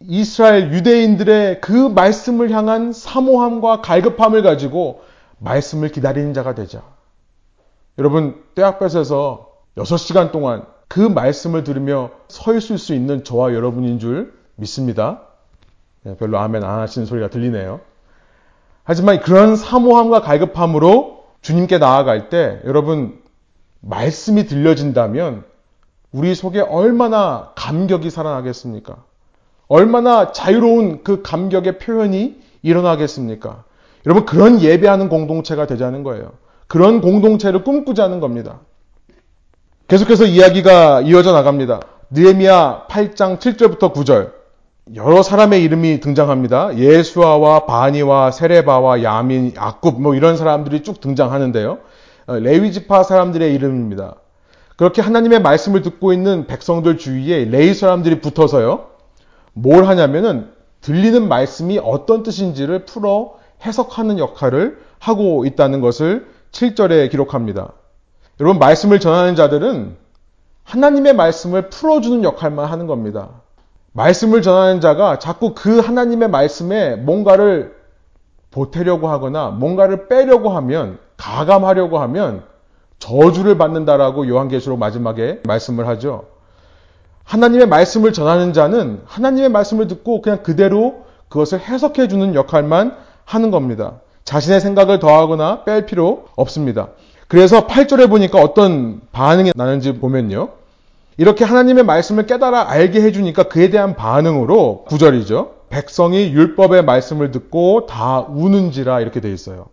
[0.00, 5.02] 이스라엘 유대인들의 그 말씀을 향한 사모함과 갈급함을 가지고
[5.40, 6.82] 말씀을 기다리는 자가 되자.
[7.98, 15.22] 여러분, 떼학볕에서 6시간 동안 그 말씀을 들으며 서 있을 수 있는 저와 여러분인 줄 믿습니다.
[16.02, 17.80] 네, 별로 아멘 안 하시는 소리가 들리네요.
[18.84, 23.20] 하지만 그런 사모함과 갈급함으로 주님께 나아갈 때 여러분
[23.80, 25.44] 말씀이 들려진다면
[26.12, 29.04] 우리 속에 얼마나 감격이 살아나겠습니까?
[29.68, 33.64] 얼마나 자유로운 그 감격의 표현이 일어나겠습니까?
[34.06, 36.32] 여러분 그런 예배하는 공동체가 되자는 거예요.
[36.66, 38.60] 그런 공동체를 꿈꾸자는 겁니다.
[39.88, 41.80] 계속해서 이야기가 이어져 나갑니다.
[42.10, 44.32] 느헤미야 8장 7절부터 9절.
[44.94, 46.76] 여러 사람의 이름이 등장합니다.
[46.76, 51.78] 예수아와 바니와 세레바와 야민, 야굽 뭐 이런 사람들이 쭉 등장하는데요.
[52.26, 54.16] 어, 레위지파 사람들의 이름입니다.
[54.76, 58.86] 그렇게 하나님의 말씀을 듣고 있는 백성들 주위에 레이 사람들이 붙어서요.
[59.52, 60.48] 뭘 하냐면은
[60.80, 67.72] 들리는 말씀이 어떤 뜻인지를 풀어 해석하는 역할을 하고 있다는 것을 7절에 기록합니다.
[68.40, 69.96] 여러분, 말씀을 전하는 자들은
[70.64, 73.28] 하나님의 말씀을 풀어주는 역할만 하는 겁니다.
[73.92, 77.74] 말씀을 전하는 자가 자꾸 그 하나님의 말씀에 뭔가를
[78.50, 82.44] 보태려고 하거나 뭔가를 빼려고 하면, 가감하려고 하면
[82.98, 86.26] 저주를 받는다라고 요한계시록 마지막에 말씀을 하죠.
[87.24, 92.96] 하나님의 말씀을 전하는 자는 하나님의 말씀을 듣고 그냥 그대로 그것을 해석해 주는 역할만
[93.30, 94.00] 하는 겁니다.
[94.24, 96.88] 자신의 생각을 더하거나 뺄 필요 없습니다.
[97.28, 100.50] 그래서 8절에 보니까 어떤 반응이 나는지 보면요.
[101.16, 105.50] 이렇게 하나님의 말씀을 깨달아 알게 해주니까 그에 대한 반응으로 9절이죠.
[105.68, 109.66] 백성이 율법의 말씀을 듣고 다 우는지라 이렇게 돼 있어요.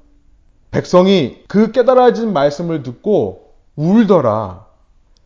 [0.70, 4.66] 백성이 그 깨달아진 말씀을 듣고 울더라.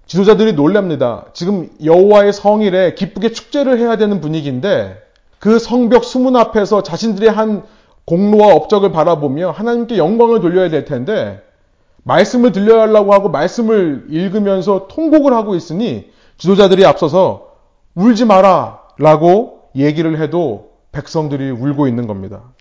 [0.06, 1.26] 지도자들이 놀랍니다.
[1.34, 5.02] 지금 여호와의 성일에 기쁘게 축제를 해야 되는 분위기인데
[5.40, 7.64] 그 성벽 수문 앞에서 자신들이 한
[8.12, 11.42] 공로와 업적을 바라보며 하나님께 영광을 돌려야 될 텐데
[12.04, 17.54] 말씀을 들려야 하려고 하고 말씀을 읽으면서 통곡을 하고 있으니 지도자들이 앞서서
[17.96, 22.52] 울지 마라 라고 얘기를 해도 백성들이 울고 있는 겁니다.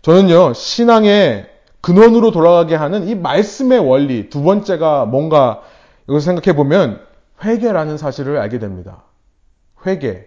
[0.00, 1.46] 저는요, 신앙의
[1.82, 5.60] 근원으로 돌아가게 하는 이 말씀의 원리, 두 번째가 뭔가
[6.08, 7.00] 이걸 생각해 보면
[7.44, 9.04] 회개라는 사실을 알게 됩니다.
[9.84, 10.24] 회개.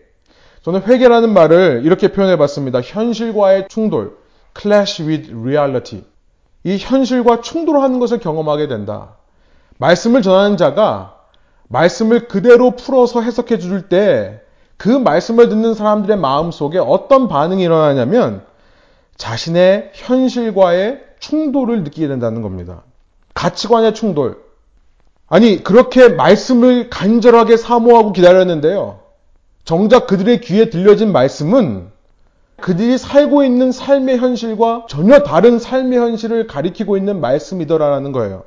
[0.61, 2.81] 저는 회개라는 말을 이렇게 표현해 봤습니다.
[2.81, 4.15] 현실과의 충돌,
[4.59, 6.03] clash with reality.
[6.63, 9.15] 이 현실과 충돌하는 것을 경험하게 된다.
[9.77, 11.15] 말씀을 전하는 자가
[11.67, 18.43] 말씀을 그대로 풀어서 해석해 줄 때 그 말씀을 듣는 사람들의 마음 속에 어떤 반응이 일어나냐면
[19.17, 22.83] 자신의 현실과의 충돌을 느끼게 된다는 겁니다.
[23.33, 24.37] 가치관의 충돌.
[25.27, 28.99] 아니, 그렇게 말씀을 간절하게 사모하고 기다렸는데요.
[29.65, 31.89] 정작 그들의 귀에 들려진 말씀은
[32.61, 38.43] 그들이 살고 있는 삶의 현실과 전혀 다른 삶의 현실을 가리키고 있는 말씀이더라라는 거예요.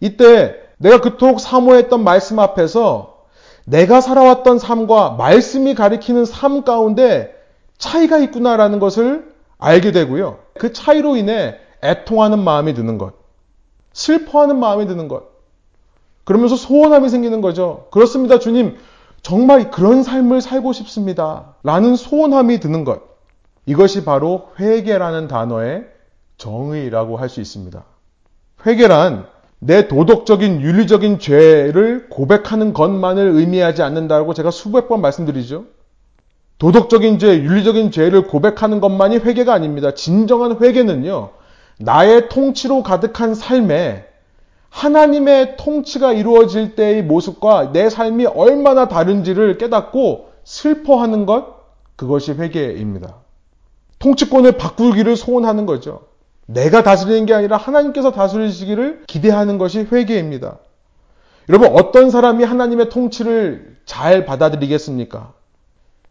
[0.00, 3.18] 이때 내가 그토록 사모했던 말씀 앞에서
[3.66, 7.34] 내가 살아왔던 삶과 말씀이 가리키는 삶 가운데
[7.76, 10.38] 차이가 있구나라는 것을 알게 되고요.
[10.54, 13.14] 그 차이로 인해 애통하는 마음이 드는 것.
[13.92, 15.24] 슬퍼하는 마음이 드는 것.
[16.24, 17.88] 그러면서 소원함이 생기는 거죠.
[17.90, 18.78] 그렇습니다, 주님.
[19.22, 21.56] 정말 그런 삶을 살고 싶습니다.
[21.62, 23.09] 라는 소원함이 드는 것.
[23.70, 25.84] 이것이 바로 회개라는 단어의
[26.38, 27.84] 정의라고 할 수 있습니다.
[28.66, 29.26] 회개란
[29.60, 35.66] 내 도덕적인 윤리적인 죄를 고백하는 것만을 의미하지 않는다고 제가 수백 번 말씀드리죠.
[36.58, 39.94] 도덕적인 죄, 윤리적인 죄를 고백하는 것만이 회개가 아닙니다.
[39.94, 41.30] 진정한 회개는요.
[41.78, 44.04] 나의 통치로 가득한 삶에
[44.68, 51.60] 하나님의 통치가 이루어질 때의 모습과 내 삶이 얼마나 다른지를 깨닫고 슬퍼하는 것,
[51.96, 53.20] 그것이 회개입니다.
[54.00, 56.02] 통치권을 바꾸기를 소원하는 거죠.
[56.46, 60.58] 내가 다스리는 게 아니라 하나님께서 다스리시기를 기대하는 것이 회개입니다.
[61.48, 65.32] 여러분, 어떤 사람이 하나님의 통치를 잘 받아들이겠습니까?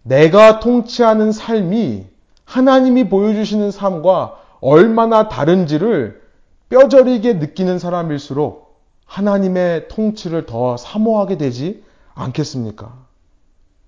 [0.03, 2.05] 내가 통치하는 삶이
[2.45, 6.21] 하나님이 보여주시는 삶과 얼마나 다른지를
[6.69, 12.93] 뼈저리게 느끼는 사람일수록 하나님의 통치를 더 사모하게 되지 않겠습니까?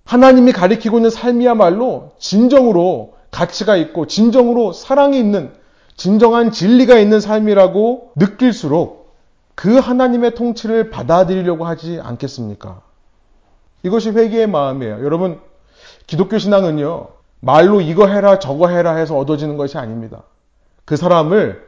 [0.05, 5.51] 하나님이 가리키고 있는 삶이야말로 진정으로 가치가 있고 진정으로 사랑이 있는
[5.95, 9.15] 진정한 진리가 있는 삶이라고 느낄수록
[9.55, 12.81] 그 하나님의 통치를 받아들이려고 하지 않겠습니까?
[13.83, 15.03] 이것이 회개의 마음이에요.
[15.03, 15.39] 여러분,
[16.07, 17.07] 기독교 신앙은요,
[17.39, 20.23] 말로 이거 해라, 저거 해라 해서 얻어지는 것이 아닙니다.
[20.85, 21.67] 그 사람을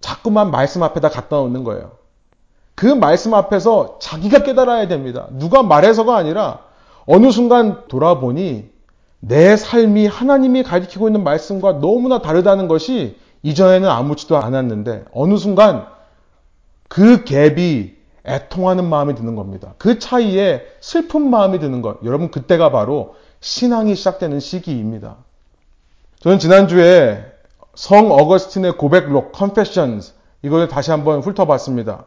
[0.00, 1.92] 자꾸만 말씀 앞에다 갖다 놓는 거예요.
[2.74, 5.28] 그 말씀 앞에서 자기가 깨달아야 됩니다.
[5.32, 6.60] 누가 말해서가 아니라
[7.06, 8.71] 어느 순간 돌아보니
[9.24, 15.86] 내 삶이 하나님이 가리키고 있는 말씀과 너무나 다르다는 것이 이전에는 아무지도 않았는데 어느 순간
[16.88, 17.92] 그 갭이
[18.26, 19.74] 애통하는 마음이 드는 겁니다.
[19.78, 21.98] 그 차이에 슬픈 마음이 드는 것.
[22.04, 25.18] 여러분 그때가 바로 신앙이 시작되는 시기입니다.
[26.18, 27.24] 저는 지난주에
[27.76, 32.06] 성 어거스틴의 고백록 Confessions 이걸 다시 한번 훑어봤습니다.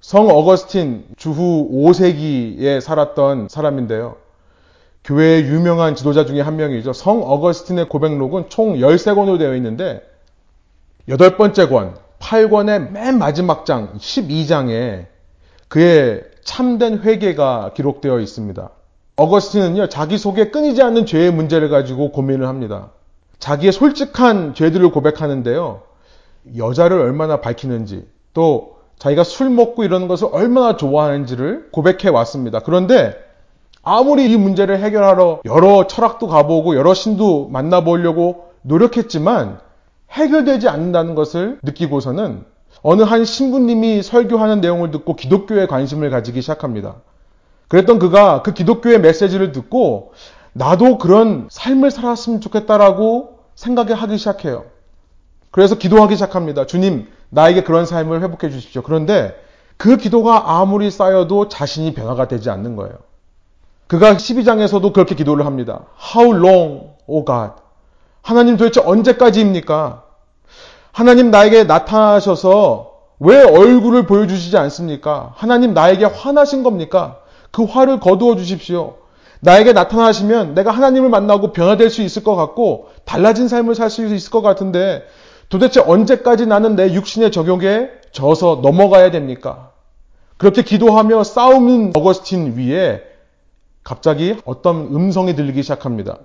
[0.00, 4.16] 성 어거스틴 주후 5세기에 살았던 사람인데요.
[5.06, 6.92] 교회의 유명한 지도자 중에 한 명이죠.
[6.92, 10.02] 성 어거스틴의 고백록은 총 13권으로 되어 있는데
[11.08, 15.06] 여덟 번째 권, 8권의 맨 마지막 장 12장에
[15.68, 18.70] 그의 참된 회개가 기록되어 있습니다.
[19.14, 22.90] 어거스틴은요, 자기 속에 끊이지 않는 죄의 문제를 가지고 고민을 합니다.
[23.38, 25.82] 자기의 솔직한 죄들을 고백하는데요.
[26.56, 32.60] 여자를 얼마나 밝히는지, 또 자기가 술 먹고 이러는 것을 얼마나 좋아하는지를 고백해 왔습니다.
[32.60, 33.25] 그런데
[33.88, 39.60] 아무리 이 문제를 해결하러 여러 철학도 가보고 여러 신도 만나보려고 노력했지만
[40.10, 42.44] 해결되지 않는다는 것을 느끼고서는
[42.82, 46.96] 어느 한 신부님이 설교하는 내용을 듣고 기독교에 관심을 가지기 시작합니다.
[47.68, 50.14] 그랬던 그가 그 기독교의 메시지를 듣고
[50.52, 54.64] 나도 그런 삶을 살았으면 좋겠다라고 생각하기 시작해요.
[55.52, 56.66] 그래서 기도하기 시작합니다.
[56.66, 58.82] 주님, 나에게 그런 삶을 회복해 주십시오.
[58.82, 59.36] 그런데
[59.76, 62.96] 그 기도가 아무리 쌓여도 자신이 변화가 되지 않는 거예요.
[63.86, 65.82] 그가 12장에서도 그렇게 기도를 합니다.
[66.14, 67.52] How long, O God?
[68.22, 70.02] 하나님 도대체 언제까지입니까?
[70.92, 75.32] 하나님 나에게 나타나셔서 왜 얼굴을 보여주시지 않습니까?
[75.36, 77.18] 하나님 나에게 화나신 겁니까?
[77.50, 78.96] 그 화를 거두어 주십시오.
[79.40, 84.30] 나에게 나타나시면 내가 하나님을 만나고 변화될 수 있을 것 같고 달라진 삶을 살 수 있을
[84.30, 85.04] 것 같은데
[85.48, 89.70] 도대체 언제까지 나는 내 육신의 적용에 져서 넘어가야 됩니까?
[90.38, 93.02] 그렇게 기도하며 싸우는 어거스틴 위에
[93.86, 96.18] 갑자기 어떤 음성이 들리기 시작합니다.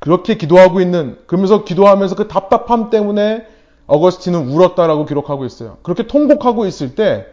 [0.00, 3.46] 그렇게 기도하고 있는, 그러면서 기도하면서 그 답답함 때문에
[3.86, 5.76] 어거스틴은 울었다라고 기록하고 있어요.
[5.84, 7.26] 그렇게 통곡하고 있을 때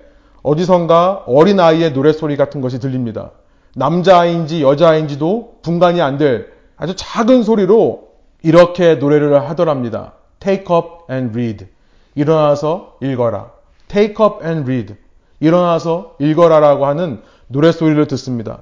[0.43, 3.31] 어디선가 어린아이의 노래소리 같은 것이 들립니다.
[3.73, 8.09] 남자아이인지 여자아이인지도 분간이 안 될 아주 작은 소리로
[8.43, 10.13] 이렇게 노래를 하더랍니다.
[10.39, 11.65] take up and read.
[12.13, 13.49] 일어나서 읽어라.
[13.87, 14.95] take up and read.
[15.39, 18.61] 일어나서 읽어라라고 하는 노래소리를 듣습니다.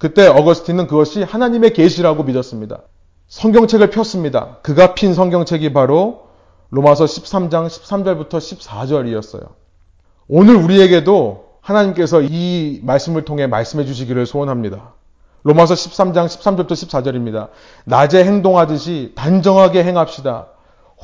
[0.00, 2.80] 그때 어거스틴은 그것이 하나님의 계시라고 믿었습니다.
[3.28, 4.56] 성경책을 폈습니다.
[4.62, 6.22] 그가 핀 성경책이 바로
[6.70, 9.46] 로마서 13장 13절부터 14절이었어요.
[10.26, 14.94] 오늘 우리에게도 하나님께서 이 말씀을 통해 말씀해 주시기를 소원합니다.
[15.42, 17.48] 로마서 13장 13절부터 14절입니다.
[17.84, 20.46] 낮에 행동하듯이 단정하게 행합시다.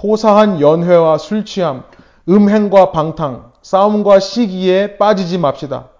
[0.03, 1.85] 호사한 연회와 술 취함,
[2.31, 5.91] 음행과 방탕, 싸움과 시기에 빠지지 맙시다.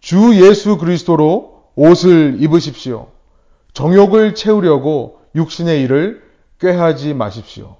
[0.00, 3.08] 주 예수 그리스도로 옷을 입으십시오.
[3.72, 6.22] 정욕을 채우려고 육신의 일을
[6.60, 7.76] 꾀하지 마십시오.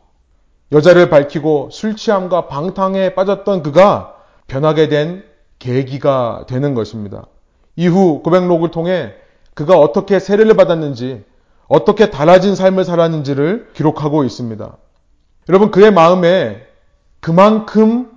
[0.72, 4.14] 여자를 밝히고 술 취함과 방탕에 빠졌던 그가
[4.46, 5.24] 변하게 된
[5.59, 7.26] 계기가 되는 것입니다.
[7.76, 9.12] 이후 고백록을 통해
[9.55, 11.24] 그가 어떻게 세례를 받았는지,
[11.66, 14.76] 어떻게 달라진 삶을 살았는지를 기록하고 있습니다.
[15.48, 16.62] 여러분, 그의 마음에
[17.20, 18.11] 그만큼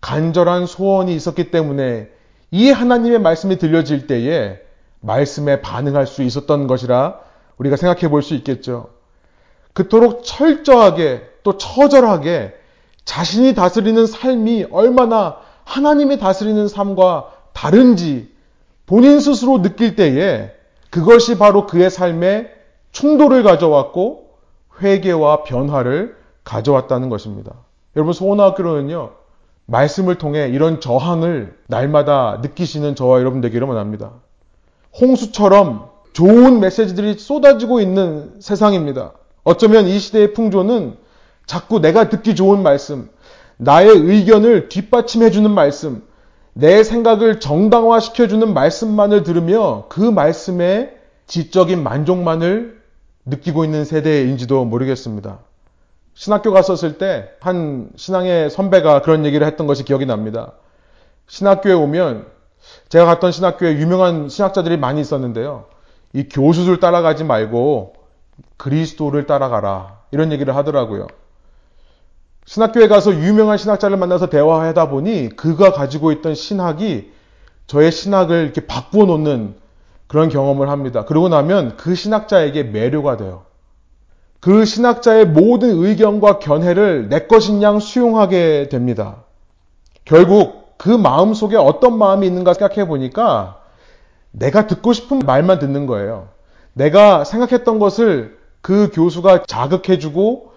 [0.00, 2.08] 간절한 소원이 있었기 때문에
[2.50, 4.58] 이 하나님의 말씀이 들려질 때에
[5.00, 7.18] 말씀에 반응할 수 있었던 것이라
[7.58, 8.90] 우리가 생각해 볼 수 있겠죠.
[9.72, 12.54] 그토록 철저하게 또 처절하게
[13.04, 18.30] 자신이 다스리는 삶이 얼마나 하나님이 다스리는 삶과 다른지
[18.86, 20.52] 본인 스스로 느낄 때에
[20.90, 22.50] 그것이 바로 그의 삶에
[22.92, 24.30] 충돌을 가져왔고
[24.82, 27.52] 회개와 변화를 가져왔다는 것입니다.
[27.96, 29.12] 여러분 소원학교로는요
[29.66, 34.12] 말씀을 통해 이런 저항을 날마다 느끼시는 저와 여러분 되기를 원합니다.
[34.98, 39.12] 홍수처럼 좋은 메시지들이 쏟아지고 있는 세상입니다.
[39.44, 40.96] 어쩌면 이 시대의 풍조는
[41.46, 43.08] 자꾸 내가 듣기 좋은 말씀,
[43.56, 46.02] 나의 의견을 뒷받침해주는 말씀,
[46.52, 52.80] 내 생각을 정당화시켜주는 말씀만을 들으며 그 말씀에 지적인 만족만을
[53.24, 55.38] 느끼고 있는 세대인지도 모르겠습니다.
[56.14, 60.52] 신학교 갔었을 때 한 신앙의 선배가 그런 얘기를 했던 것이 기억이 납니다.
[61.28, 62.26] 신학교에 오면
[62.90, 65.66] 제가 갔던 신학교에 유명한 신학자들이 많이 있었는데요.
[66.12, 67.94] 이 교수들 따라가지 말고
[68.56, 70.00] 그리스도를 따라가라.
[70.10, 71.06] 이런 얘기를 하더라고요.
[72.46, 77.12] 신학교에 가서 유명한 신학자를 만나서 대화하다 보니 그가 가지고 있던 신학이
[77.68, 79.54] 저의 신학을 이렇게 바꾸어 놓는
[80.08, 81.04] 그런 경험을 합니다.
[81.04, 83.44] 그러고 나면 그 신학자에게 매료가 돼요.
[84.40, 89.22] 그 신학자의 모든 의견과 견해를 내 것인 양 수용하게 됩니다.
[90.04, 93.60] 결국 그 마음 속에 어떤 마음이 있는가 생각해 보니까
[94.30, 96.28] 내가 듣고 싶은 말만 듣는 거예요.
[96.72, 100.52] 내가 생각했던 것을 그 교수가 자극해주고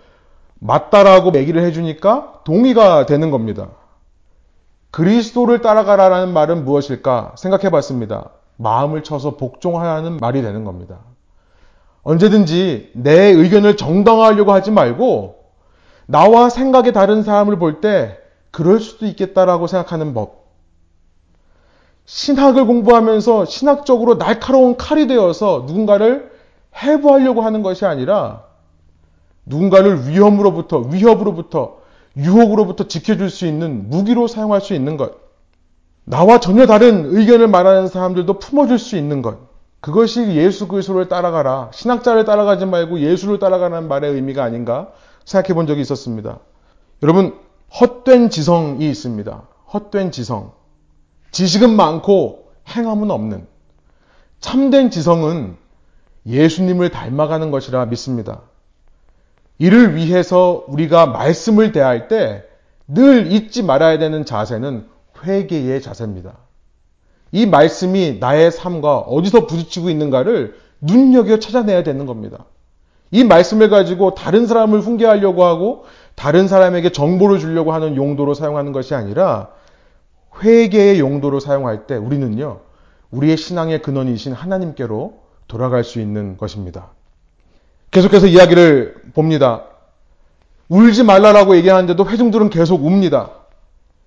[0.59, 3.67] 맞다라고 얘기를 해주니까 동의가 되는 겁니다.
[4.91, 8.29] 그리스도를 따라가라는 말은 무엇일까 생각해 봤습니다.
[8.55, 10.99] 마음을 쳐서 복종하라는 말이 되는 겁니다.
[12.03, 15.43] 언제든지 내 의견을 정당화하려고 하지 말고
[16.05, 18.22] 나와 생각이 다른 사람을 볼 때
[18.53, 20.43] 그럴 수도 있겠다라고 생각하는 법.
[22.05, 26.31] 신학을 공부하면서 신학적으로 날카로운 칼이 되어서 누군가를
[26.75, 28.43] 해부하려고 하는 것이 아니라
[29.47, 31.79] 누군가를 위험으로부터, 위협으로부터,
[32.15, 35.15] 유혹으로부터 지켜줄 수 있는 무기로 사용할 수 있는 것.
[36.03, 39.39] 나와 전혀 다른 의견을 말하는 사람들도 품어줄 수 있는 것.
[39.79, 41.71] 그것이 예수 그리스도를 따라가라.
[41.73, 44.91] 신학자를 따라가지 말고 예수를 따라가는 말의 의미가 아닌가
[45.25, 46.37] 생각해 본 적이 있었습니다.
[47.01, 47.33] 여러분,
[47.79, 49.43] 헛된 지성이 있습니다.
[49.73, 50.53] 헛된 지성.
[51.31, 53.47] 지식은 많고 행함은 없는.
[54.39, 55.55] 참된 지성은
[56.25, 58.41] 예수님을 닮아가는 것이라 믿습니다.
[59.57, 62.43] 이를 위해서 우리가 말씀을 대할 때
[62.87, 64.87] 늘 잊지 말아야 되는 자세는
[65.23, 66.37] 회개의 자세입니다.
[67.31, 72.45] 이 말씀이 나의 삶과 어디서 부딪히고 있는가를 눈여겨 찾아내야 되는 겁니다.
[73.11, 75.85] 이 말씀을 가지고 다른 사람을 훈계하려고 하고
[76.23, 79.49] 다른 사람에게 정보를 주려고 하는 용도로 사용하는 것이 아니라
[80.41, 82.61] 회개의 용도로 사용할 때 우리는요,
[83.11, 86.91] 우리의 신앙의 근원이신 하나님께로 돌아갈 수 있는 것입니다.
[87.91, 89.65] 계속해서 이야기를 봅니다.
[90.69, 93.31] 울지 말라라고 얘기하는데도 회중들은 계속 웁니다.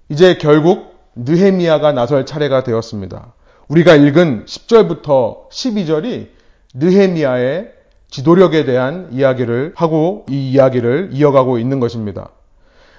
[0.09, 3.35] 이제 결국 느헤미야가 나설 차례가 되었습니다.
[3.69, 6.29] 우리가 읽은 10절부터 12절이
[6.73, 7.76] 느헤미야의
[8.17, 12.31] 지도력에 대한 이야기를 하고 이 이야기를 이어가고 있는 것입니다.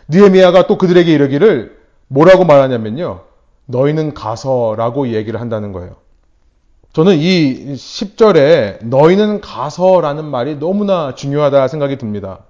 [0.09, 1.75] 느헤미야가 또 그들에게 이르기를
[2.07, 3.21] 뭐라고 말하냐면요.
[3.65, 5.95] 너희는 가서라고 얘기를 한다는 거예요.
[6.93, 12.41] 저는 이 10절에 너희는 가서라는 말이 너무나 중요하다 생각이 듭니다.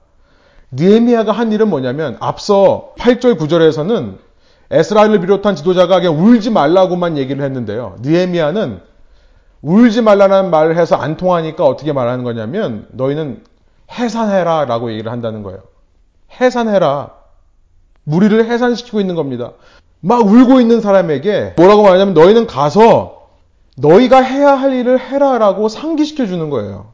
[0.71, 4.17] 느헤미야가 한 일은 뭐냐면 앞서 8절 9절에서는
[4.71, 7.95] 에스라를 비롯한 지도자가 그냥 울지 말라고만 얘기를 했는데요.
[8.01, 8.81] 느헤미야는
[9.61, 13.43] 울지 말라는 말을 해서 안 통하니까 어떻게 말하는 거냐면 너희는
[13.91, 15.59] 해산해라 라고 얘기를 한다는 거예요.
[16.39, 17.11] 해산해라.
[18.03, 19.53] 무리를 해산시키고 있는 겁니다.
[19.99, 23.27] 막 울고 있는 사람에게 뭐라고 말하냐면 너희는 가서
[23.77, 26.93] 너희가 해야 할 일을 해라라고 상기시켜 주는 거예요.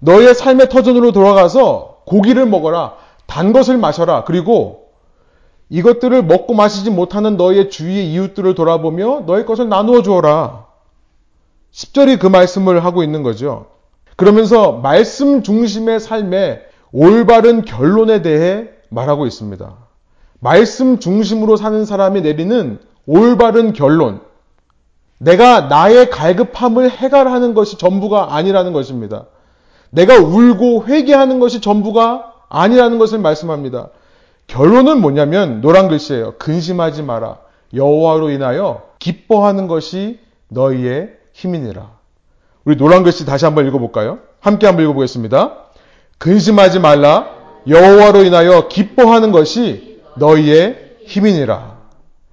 [0.00, 2.94] 너희의 삶의 터전으로 돌아가서 고기를 먹어라.
[3.26, 4.24] 단 것을 마셔라.
[4.24, 4.88] 그리고
[5.70, 10.66] 이것들을 먹고 마시지 못하는 너희의 주위의 이웃들을 돌아보며 너희 것을 나누어 주어라.
[11.74, 13.66] 10절이 그 말씀을 하고 있는 거죠.
[14.16, 16.62] 그러면서 말씀 중심의 삶의
[16.92, 19.74] 올바른 결론에 대해 말하고 있습니다.
[20.38, 24.20] 말씀 중심으로 사는 사람이 내리는 올바른 결론.
[25.18, 29.26] 내가 나의 갈급함을 해결하는 것이 전부가 아니라는 것입니다.
[29.90, 33.88] 내가 울고 회개하는 것이 전부가 아니라는 것을 말씀합니다.
[34.46, 36.34] 결론은 뭐냐면 노란 글씨예요.
[36.38, 37.38] 근심하지 마라.
[37.74, 41.90] 여호와로 인하여 기뻐하는 것이 너희의 힘이니라.
[42.64, 44.20] 우리 노란 글씨 다시 한번 읽어볼까요?
[44.40, 45.56] 함께 한번 읽어보겠습니다.
[46.18, 47.28] 근심하지 말라.
[47.68, 51.74] 여호와로 인하여 기뻐하는 것이 너희의 힘이니라.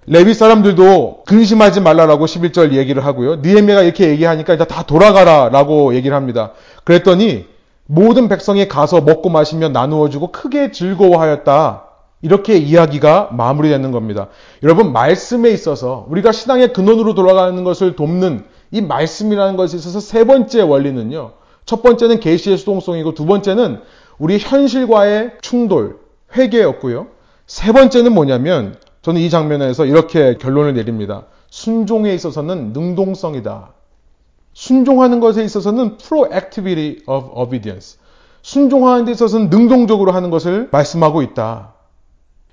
[0.07, 3.37] 레위 사람들도 근심하지 말라라고 11절 얘기를 하고요.
[3.37, 6.51] 니에미가 이렇게 얘기하니까 이제 다 돌아가라라고 얘기를 합니다.
[6.83, 7.45] 그랬더니
[7.85, 11.85] 모든 백성이 가서 먹고 마시며 나누어 주고 크게 즐거워하였다.
[12.21, 14.27] 이렇게 이야기가 마무리되는 겁니다.
[14.63, 20.61] 여러분 말씀에 있어서 우리가 신앙의 근원으로 돌아가는 것을 돕는 이 말씀이라는 것에 있어서 세 번째
[20.61, 21.33] 원리는요.
[21.65, 23.81] 첫 번째는 계시의 수동성이고 두 번째는
[24.17, 25.99] 우리 현실과의 충돌,
[26.35, 27.07] 회개였고요.
[27.47, 31.25] 세 번째는 뭐냐면 저는 이 장면에서 이렇게 결론을 내립니다.
[31.49, 33.73] 순종에 있어서는 능동성이다.
[34.53, 37.97] 순종하는 것에 있어서는 proactivity of obedience.
[38.41, 41.73] 순종하는 데 있어서는 능동적으로 하는 것을 말씀하고 있다.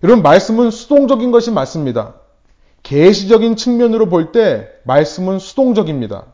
[0.02, 2.14] 여러분 말씀은 수동적인 것이 맞습니다.
[2.88, 6.24] 계시적인 측면으로 볼 때 말씀은 수동적입니다.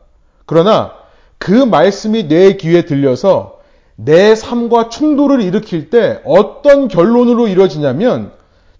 [0.45, 0.93] 그러나
[1.37, 3.59] 그 말씀이 내 귀에 들려서
[3.97, 8.31] 내 삶과 충돌을 일으킬 때 어떤 결론으로 이루어지냐면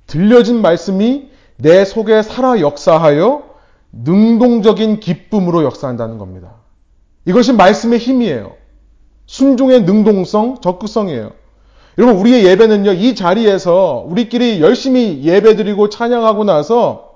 [0.08, 3.44] 들려진 말씀이 내 속에 살아 역사하여
[3.92, 6.56] 능동적인 기쁨으로 역사한다는 겁니다.
[7.26, 8.54] 이것이 말씀의 힘이에요.
[9.26, 11.32] 순종의 능동성, 적극성이에요.
[11.98, 17.15] 여러분, 우리의 예배는요, 이 자리에서 우리끼리 열심히 예배 드리고 찬양하고 나서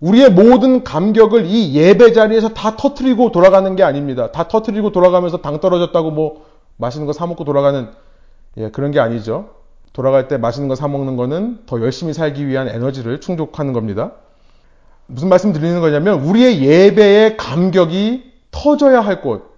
[0.00, 4.30] 우리의 모든 감격을 이 예배 자리에서 다 터트리고 돌아가는 게 아닙니다.
[4.30, 6.44] 다 터트리고 돌아가면서 당 떨어졌다고 뭐
[6.76, 7.88] 맛있는 거 사 먹고 돌아가는
[8.58, 9.50] 예, 그런 게 아니죠.
[9.92, 14.12] 돌아갈 때 맛있는 거 사 먹는 거는 더 열심히 살기 위한 에너지를 충족하는 겁니다.
[15.06, 19.54] 무슨 말씀 드리는 거냐면 우리의 예배의 감격이 터져야 할 곳,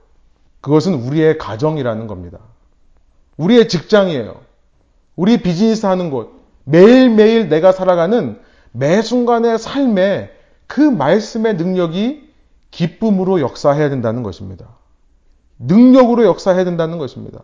[0.61, 2.39] 그것은 우리의 가정이라는 겁니다.
[3.37, 4.37] 우리의 직장이에요.
[5.17, 6.33] 우리 비즈니스 하는 곳,
[6.65, 8.39] 매일매일 내가 살아가는
[8.73, 10.31] 매 순간의 삶에
[10.67, 12.29] 그 말씀의 능력이
[12.71, 14.67] 기쁨으로 역사해야 된다는 것입니다.
[15.59, 17.41] 능력으로 역사해야 된다는 것입니다.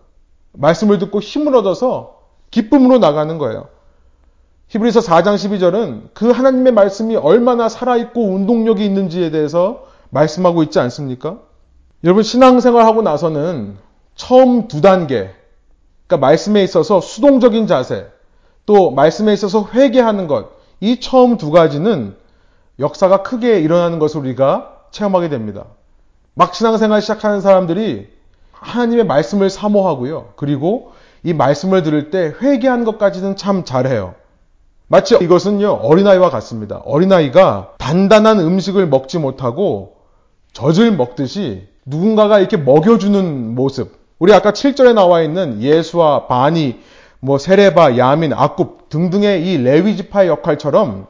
[0.53, 2.21] 말씀을 듣고 힘을 얻어서
[2.51, 3.69] 기쁨으로 나가는 거예요.
[4.69, 11.41] 히브리서 4장 12절은 그 하나님의 말씀이 얼마나 살아있고 운동력이 있는지에 대해서 말씀하고 있지 않습니까?
[12.05, 13.77] 여러분 신앙생활하고 나서는
[14.15, 15.31] 처음 두 단계,
[16.07, 18.07] 그러니까 말씀에 있어서 수동적인 자세,
[18.67, 20.51] 또 말씀에 있어서 회개하는 것,
[20.81, 22.17] 이 처음 두 가지는
[22.79, 25.65] 역사가 크게 일어나는 것을 우리가 체험하게 됩니다.
[26.35, 28.09] 막 신앙생활 시작하는 사람들이
[28.53, 30.33] 하나님의 말씀을 사모하고요.
[30.37, 34.15] 그리고 이 말씀을 들을 때 회개하는 것까지는 참 잘해요.
[34.87, 36.83] 마치 이것은요, 어린아이와 같습니다.
[36.85, 39.97] 어린아이가 단단한 음식을 먹지 못하고
[40.53, 43.99] 젖을 먹듯이 누군가가 이렇게 먹여주는 모습.
[44.19, 46.81] 우리 아까 7절에 나와 있는 예수와 바니,
[47.25, 51.07] 뭐 세레바, 야민, 아굽 등등의 이 레위 지파의 역할처럼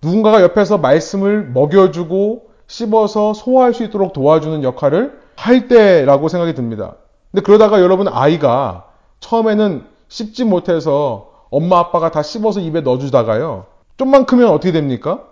[0.00, 6.94] 누군가가 옆에서 말씀을 먹여주고 씹어서 소화할 수 있도록 도와주는 역할을 할 때라고 생각이 듭니다.
[7.32, 8.84] 근데 그러다가 여러분 아이가
[9.18, 13.66] 처음에는 씹지 못해서 엄마 아빠가 다 씹어서 입에 넣어주다가요.
[13.96, 15.24] 좀만 크면 어떻게 됩니까?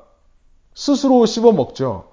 [0.75, 2.07] 스스로 씹어 먹죠.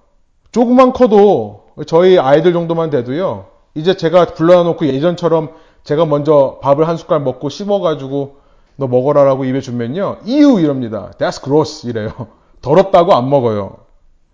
[0.51, 3.47] 조금만 커도 저희 아이들 정도만 돼도요.
[3.73, 5.49] 이제 제가 불러놓고 예전처럼
[5.87, 8.35] 제가 먼저 밥을 한 숟갈 먹고 씹어가지고
[8.75, 10.17] 너 먹어라라고 입에 주면요.
[10.25, 11.11] 이유 이럽니다.
[11.17, 12.11] That's gross 이래요.
[12.61, 13.77] 더럽다고 안 먹어요.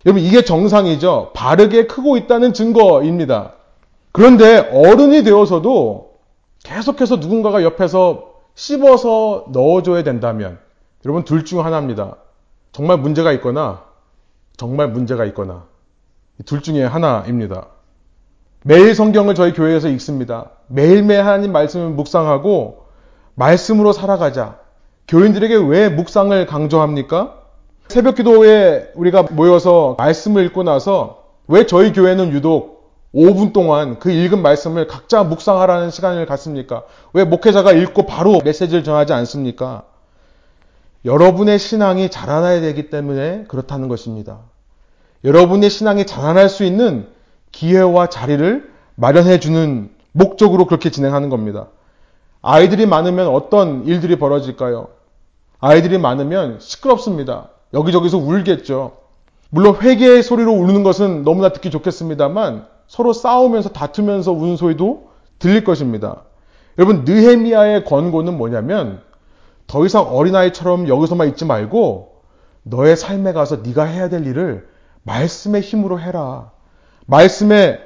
[0.04, 1.30] 여러분 이게 정상이죠.
[1.32, 3.52] 바르게 크고 있다는 증거입니다.
[4.10, 6.14] 그런데 어른이 되어서도
[6.64, 10.58] 계속해서 누군가가 옆에서 씹어서 넣어줘야 된다면
[11.06, 12.16] 여러분 둘 중 하나입니다.
[12.72, 13.84] 정말 문제가 있거나
[14.56, 15.66] 정말 문제가 있거나
[16.46, 17.68] 둘 중에 하나입니다.
[18.64, 20.50] 매일 성경을 저희 교회에서 읽습니다.
[20.66, 22.84] 매일매일 하나님 말씀을 묵상하고
[23.34, 24.58] 말씀으로 살아가자.
[25.08, 27.40] 교인들에게 왜 묵상을 강조합니까?
[27.88, 32.74] 새벽 기도에 우리가 모여서 말씀을 읽고 나서 왜 저희 교회는 유독
[33.14, 36.82] 5분 동안 그 읽은 말씀을 각자 묵상하라는 시간을 갖습니까?
[37.12, 39.84] 왜 목회자가 읽고 바로 메시지를 전하지 않습니까?
[41.04, 44.38] 여러분의 신앙이 자라나야 되기 때문에 그렇다는 것입니다.
[45.22, 47.06] 여러분의 신앙이 자라날 수 있는
[47.52, 51.66] 기회와 자리를 마련해 주는 목적으로 그렇게 진행하는 겁니다.
[52.40, 54.88] 아이들이 많으면 어떤 일들이 벌어질까요?
[55.58, 57.48] 아이들이 많으면 시끄럽습니다.
[57.72, 58.92] 여기저기서 울겠죠.
[59.50, 66.22] 물론 회개의 소리로 우는 것은 너무나 듣기 좋겠습니다만 서로 싸우면서 다투면서 우는 소리도 들릴 것입니다.
[66.78, 69.00] 여러분 느헤미야의 권고는 뭐냐면
[69.66, 72.20] 더 이상 어린아이처럼 여기서만 있지 말고
[72.62, 74.68] 너의 삶에 가서 네가 해야 될 일을
[75.02, 76.50] 말씀의 힘으로 해라.
[77.06, 77.80] 말씀에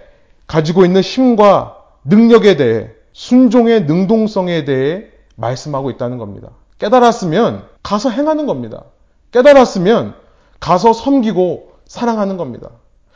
[0.46, 1.77] 가지고 있는 힘과
[2.08, 5.06] 능력에 대해 순종의 능동성에 대해
[5.36, 6.50] 말씀하고 있다는 겁니다.
[6.78, 8.84] 깨달았으면 가서 행하는 겁니다.
[9.32, 10.14] 깨달았으면
[10.60, 12.70] 가서 섬기고 사랑하는 겁니다.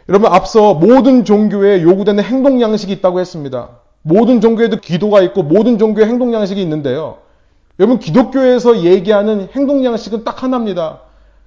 [0.09, 3.71] 여러분 앞서 모든 종교에 요구되는 행동 양식이 있다고 했습니다.
[4.03, 7.19] 모든 종교에도 기도가 있고 모든 종교에 행동 양식이 있는데요.
[7.79, 11.01] 여러분 기독교에서 얘기하는 행동 양식은 딱 하나입니다.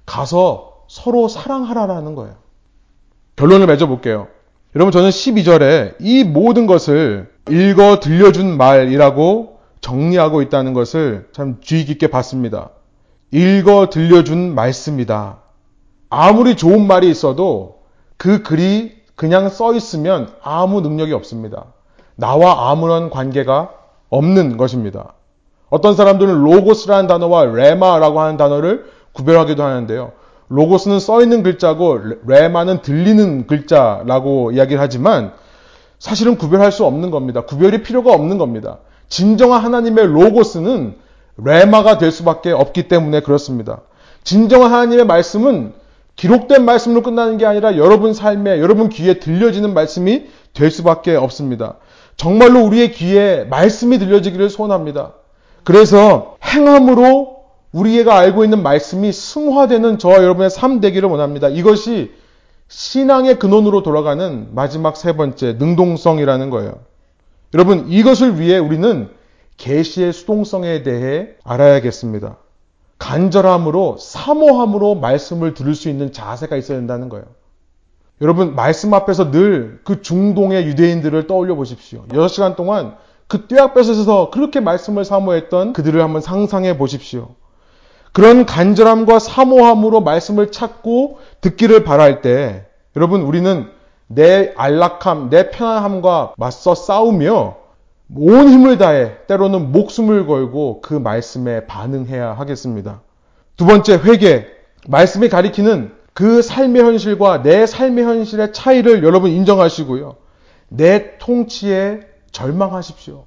[0.06, 2.34] 가서 서로 사랑하라라는 거예요.
[3.36, 4.28] 결론을 맺어 볼게요.
[4.76, 12.08] 여러분 저는 12절에 이 모든 것을 읽어 들려준 말이라고 정리하고 있다는 것을 참 주의 깊게
[12.08, 12.68] 봤습니다.
[13.30, 15.38] 읽어 들려준 말씀이다.
[16.10, 17.78] 아무리 좋은 말이 있어도
[18.18, 21.72] 그 글이 그냥 써 있으면 아무 능력이 없습니다.
[22.14, 23.70] 나와 아무런 관계가
[24.10, 25.14] 없는 것입니다.
[25.70, 30.12] 어떤 사람들은 로고스라는 단어와 레마라고 하는 단어를 구별하기도 하는데요.
[30.48, 35.32] 로고스는 써 있는 글자고 레마는 들리는 글자라고 이야기를 하지만
[35.98, 37.42] 사실은 구별할 수 없는 겁니다.
[37.42, 38.78] 구별이 필요가 없는 겁니다.
[39.08, 40.94] 진정한 하나님의 로고스는
[41.38, 43.82] 레마가 될 수밖에 없기 때문에 그렇습니다.
[44.24, 45.72] 진정한 하나님의 말씀은
[46.16, 51.74] 기록된 말씀으로 끝나는 게 아니라 여러분 삶에, 여러분 귀에 들려지는 말씀이 될 수밖에 없습니다.
[52.16, 55.12] 정말로 우리의 귀에 말씀이 들려지기를 소원합니다.
[55.62, 57.35] 그래서 행함으로
[57.76, 61.48] 우리가 알고 있는 말씀이 승화되는 저와 여러분의 삶 되기를 원합니다.
[61.48, 62.12] 이것이
[62.68, 66.78] 신앙의 근원으로 돌아가는 마지막 세 번째 능동성이라는 거예요.
[67.54, 69.10] 여러분 이것을 위해 우리는
[69.58, 72.38] 계시의 수동성에 대해 알아야겠습니다.
[72.98, 77.26] 간절함으로 사모함으로 말씀을 들을 수 있는 자세가 있어야 된다는 거예요.
[78.22, 82.04] 여러분 말씀 앞에서 늘 그 중동의 유대인들을 떠올려 보십시오.
[82.08, 82.96] 6시간 동안
[83.28, 87.34] 그 떼약볕에서 그렇게 말씀을 사모했던 그들을 한번 상상해 보십시오.
[88.16, 92.64] 그런 간절함과 사모함으로 말씀을 찾고 듣기를 바랄 때
[92.96, 93.66] 여러분 우리는
[94.06, 97.56] 내 안락함, 내 편안함과 맞서 싸우며
[98.16, 103.02] 온 힘을 다해 때로는 목숨을 걸고 그 말씀에 반응해야 하겠습니다.
[103.58, 104.46] 두 번째 회개.
[104.88, 110.16] 말씀이 가리키는 그 삶의 현실과 내 삶의 현실의 차이를 여러분 인정하시고요.
[110.68, 112.00] 내 통치에
[112.32, 113.26] 절망하십시오.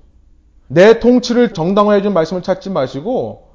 [0.65, 3.48] 내 통치를 정당화해 준 말씀을 찾지 마시고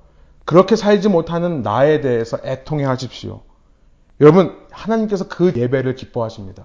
[0.45, 3.43] 그렇게 살지 못하는 나에 대해서 애통해 하십시오.
[4.21, 6.65] 여러분, 하나님께서 그 예배를 기뻐하십니다.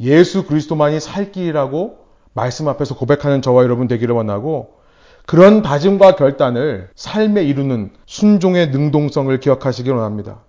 [0.00, 1.98] 예수 그리스도만이 살 길이라고
[2.32, 4.78] 말씀 앞에서 고백하는 저와 여러분 되기를 원하고
[5.26, 10.40] 그런 다짐과 결단을 삶에 이루는 순종의 능동성을 기억하시기 원합니다.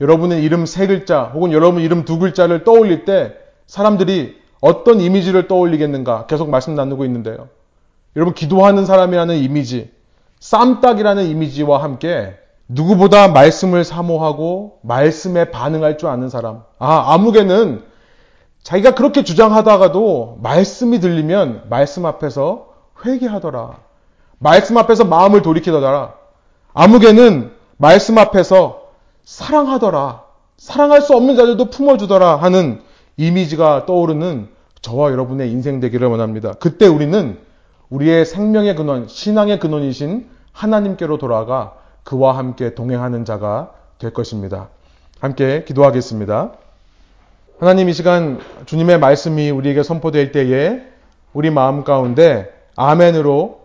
[0.00, 3.34] 여러분의 이름 세 글자 혹은 여러분 이름 두 글자를 떠올릴 때
[3.66, 7.48] 사람들이 어떤 이미지를 떠올리겠는가 계속 말씀 나누고 있는데요.
[8.16, 9.90] 여러분 기도하는 사람이라는 이미지,
[10.40, 12.34] 쌈딱이라는 이미지와 함께
[12.66, 16.62] 누구보다 말씀을 사모하고 말씀에 반응할 줄 아는 사람.
[16.78, 17.82] 아, 아무개는
[18.62, 22.68] 자기가 그렇게 주장하다가도 말씀이 들리면 말씀 앞에서
[23.04, 23.78] 회개하더라.
[24.38, 26.14] 말씀 앞에서 마음을 돌이키더라.
[26.72, 28.82] 아무개는 말씀 앞에서
[29.24, 30.22] 사랑하더라.
[30.56, 32.82] 사랑할 수 없는 자들도 품어주더라 하는
[33.16, 34.48] 이미지가 떠오르는
[34.80, 36.54] 저와 여러분의 인생 되기를 원합니다.
[36.54, 37.38] 그때 우리는
[37.90, 41.74] 우리의 생명의 근원, 신앙의 근원이신 하나님께로 돌아가
[42.04, 44.68] 그와 함께 동행하는 자가 될 것입니다.
[45.20, 46.52] 함께 기도하겠습니다.
[47.58, 50.82] 하나님 이 시간 주님의 말씀이 우리에게 선포될 때에
[51.32, 53.60] 우리 마음 가운데 아멘으로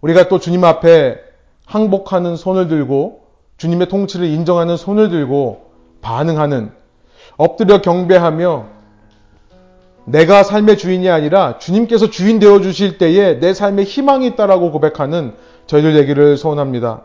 [0.00, 1.18] 우리가 또 주님 앞에
[1.64, 3.26] 항복하는 손을 들고
[3.56, 6.70] 주님의 통치를 인정하는 손을 들고 반응하는
[7.36, 8.75] 엎드려 경배하며
[10.06, 15.34] 내가 삶의 주인이 아니라 주님께서 주인 되어 주실 때에 내 삶에 희망이 있다라고 고백하는
[15.66, 17.02] 저희들 되기를 소원합니다.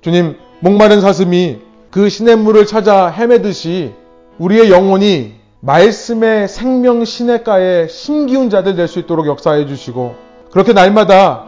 [0.00, 1.60] 주님, 목마른 사슴이
[1.90, 3.92] 그 시냇물을 찾아 헤매듯이
[4.38, 10.14] 우리의 영혼이 말씀의 생명 시냇가에 심기운 자들 될 수 있도록 역사해 주시고
[10.50, 11.46] 그렇게 날마다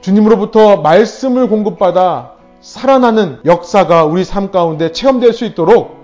[0.00, 5.97] 주님으로부터 말씀을 공급받아 살아나는 역사가 우리 삶 가운데 체험될 수 있도록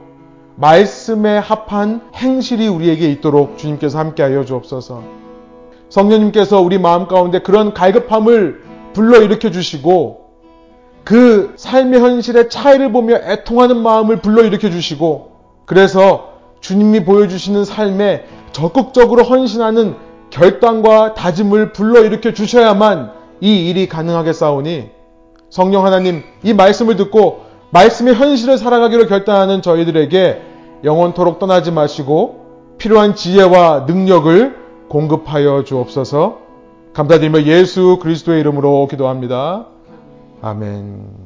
[0.56, 5.02] 말씀에 합한 행실이 우리에게 있도록 주님께서 함께하여 주옵소서.
[5.88, 10.24] 성령님께서 우리 마음 가운데 그런 갈급함을 불러일으켜 주시고
[11.04, 15.32] 그 삶의 현실의 차이를 보며 애통하는 마음을 불러일으켜 주시고
[15.66, 19.96] 그래서 주님이 보여주시는 삶에 적극적으로 헌신하는
[20.30, 24.90] 결단과 다짐을 불러일으켜 주셔야만 이 일이 가능하게 싸우니
[25.50, 27.44] 성령 하나님 이 말씀을 듣고
[27.74, 30.42] 말씀의 현실을 살아가기로 결단하는 저희들에게
[30.84, 34.56] 영원토록 떠나지 마시고 필요한 지혜와 능력을
[34.88, 36.38] 공급하여 주옵소서
[36.92, 39.66] 감사드리며 예수 그리스도의 이름으로 기도합니다.
[40.40, 41.23] 아멘.